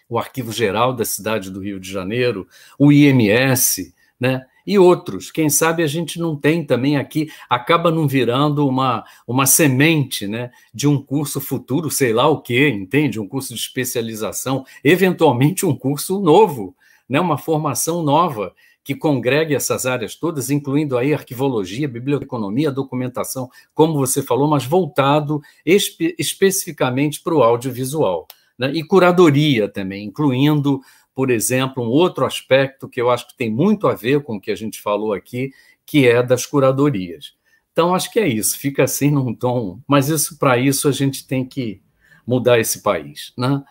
[0.09, 2.47] o Arquivo Geral da cidade do Rio de Janeiro,
[2.79, 4.47] o IMS, né?
[4.67, 5.31] E outros.
[5.31, 10.51] Quem sabe a gente não tem também aqui, acaba não virando uma, uma semente né,
[10.75, 13.19] de um curso futuro, sei lá o quê, entende?
[13.19, 16.77] Um curso de especialização, eventualmente um curso novo,
[17.09, 18.55] né, uma formação nova
[18.85, 25.41] que congregue essas áreas todas, incluindo aí arquivologia, biblioteconomia, documentação, como você falou, mas voltado
[25.65, 28.27] espe especificamente para o audiovisual
[28.59, 30.81] né, e curadoria também, incluindo,
[31.15, 34.41] por exemplo, um outro aspecto que eu acho que tem muito a ver com o
[34.41, 35.53] que a gente falou aqui,
[35.87, 37.35] que é das curadorias.
[37.73, 41.27] Então, acho que é isso, fica assim num tom, mas isso para isso a gente
[41.27, 41.81] tem que
[42.27, 43.33] mudar esse país.
[43.39, 43.63] Né?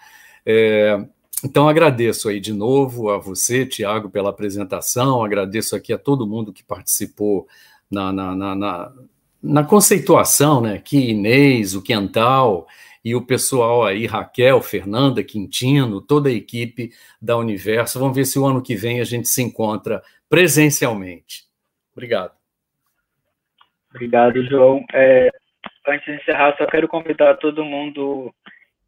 [0.45, 1.05] É,
[1.43, 6.53] então, agradeço aí de novo a você, Tiago, pela apresentação, agradeço aqui a todo mundo
[6.53, 7.47] que participou
[7.91, 8.93] na, na, na, na,
[9.43, 10.75] na conceituação, né?
[10.75, 12.65] aqui Inês, o Quental,
[13.07, 16.89] e o pessoal aí, Raquel, Fernanda, Quintino, toda a equipe
[17.21, 17.97] da Universo.
[17.97, 21.45] Vamos ver se o ano que vem a gente se encontra presencialmente.
[21.93, 22.33] Obrigado.
[23.89, 24.83] Obrigado, João.
[24.93, 25.29] É,
[25.87, 28.29] antes de encerrar, só quero convidar todo mundo,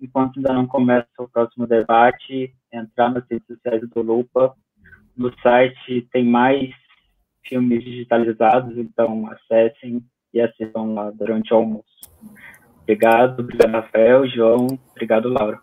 [0.01, 4.53] enquanto ainda não começa o próximo debate, entrar nas redes sociais do Lupa.
[5.15, 6.69] No site tem mais
[7.47, 10.03] filmes digitalizados, então acessem
[10.33, 11.87] e assistam lá durante o almoço.
[12.89, 15.61] Obrigado, obrigado, Rafael, João, obrigado, Laura.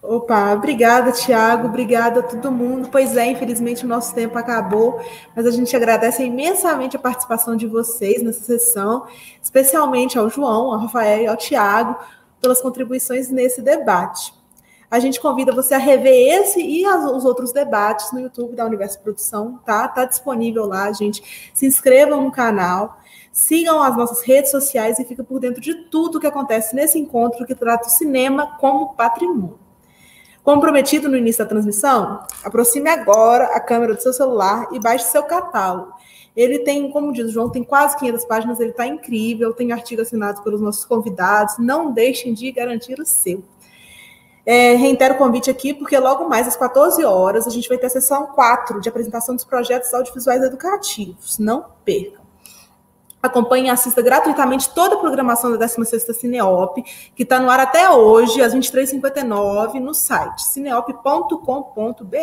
[0.00, 2.88] Opa, obrigada, Tiago, obrigada a todo mundo.
[2.88, 5.04] Pois é, infelizmente o nosso tempo acabou,
[5.34, 9.08] mas a gente agradece imensamente a participação de vocês nessa sessão,
[9.42, 11.98] especialmente ao João, ao Rafael e ao Tiago,
[12.40, 14.32] pelas contribuições nesse debate.
[14.88, 19.00] A gente convida você a rever esse e os outros debates no YouTube da Universo
[19.00, 19.88] Produção, tá?
[19.88, 21.50] Tá disponível lá, gente.
[21.52, 23.00] Se inscrevam no canal,
[23.34, 27.44] sigam as nossas redes sociais e fiquem por dentro de tudo que acontece nesse encontro
[27.44, 29.58] que trata o cinema como patrimônio.
[30.44, 35.06] Como prometido no início da transmissão, aproxime agora a câmera do seu celular e baixe
[35.06, 35.92] seu catálogo.
[36.36, 40.02] Ele tem, como diz o João, tem quase 500 páginas, ele está incrível, tem artigo
[40.02, 43.42] assinado pelos nossos convidados, não deixem de garantir o seu.
[44.46, 47.86] É, reitero o convite aqui, porque logo mais às 14 horas a gente vai ter
[47.86, 51.38] a sessão 4 de apresentação dos projetos audiovisuais educativos.
[51.38, 52.23] Não percam.
[53.24, 56.82] Acompanhe e assista gratuitamente toda a programação da 16ª Cineop,
[57.16, 62.16] que está no ar até hoje, às 23h59, no site cineop.com.br.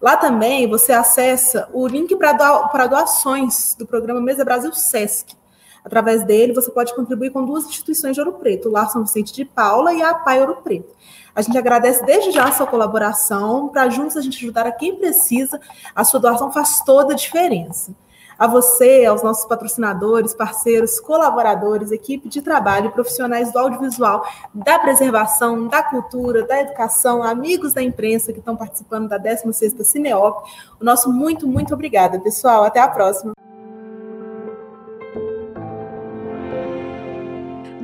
[0.00, 5.36] Lá também você acessa o link para doações do programa Mesa Brasil Sesc.
[5.84, 9.30] Através dele, você pode contribuir com duas instituições de Ouro Preto, o Lar São Vicente
[9.30, 10.96] de Paula e a APAI Ouro Preto.
[11.34, 14.96] A gente agradece desde já a sua colaboração, para juntos a gente ajudar a quem
[14.96, 15.60] precisa.
[15.94, 17.94] A sua doação faz toda a diferença
[18.38, 25.68] a você, aos nossos patrocinadores, parceiros, colaboradores, equipe de trabalho, profissionais do audiovisual, da preservação,
[25.68, 30.48] da cultura, da educação, amigos da imprensa que estão participando da 16ª Cineop.
[30.80, 32.64] O nosso muito, muito obrigada, pessoal.
[32.64, 33.32] Até a próxima.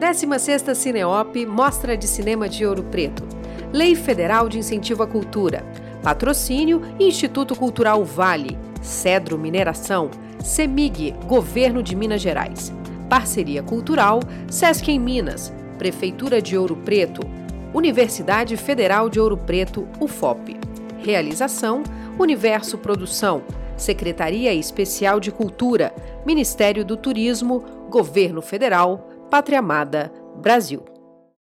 [0.00, 3.22] 16ª Cineop Mostra de Cinema de Ouro Preto.
[3.70, 5.62] Lei Federal de Incentivo à Cultura.
[6.02, 8.58] Patrocínio Instituto Cultural Vale.
[8.80, 10.10] Cedro Mineração.
[10.42, 12.72] CEMIG, Governo de Minas Gerais.
[13.08, 17.20] Parceria Cultural, Sesc em Minas, Prefeitura de Ouro Preto,
[17.74, 20.56] Universidade Federal de Ouro Preto, UFOP.
[20.98, 21.82] Realização:
[22.18, 23.42] Universo Produção,
[23.76, 30.89] Secretaria Especial de Cultura, Ministério do Turismo, Governo Federal, Pátria Amada, Brasil.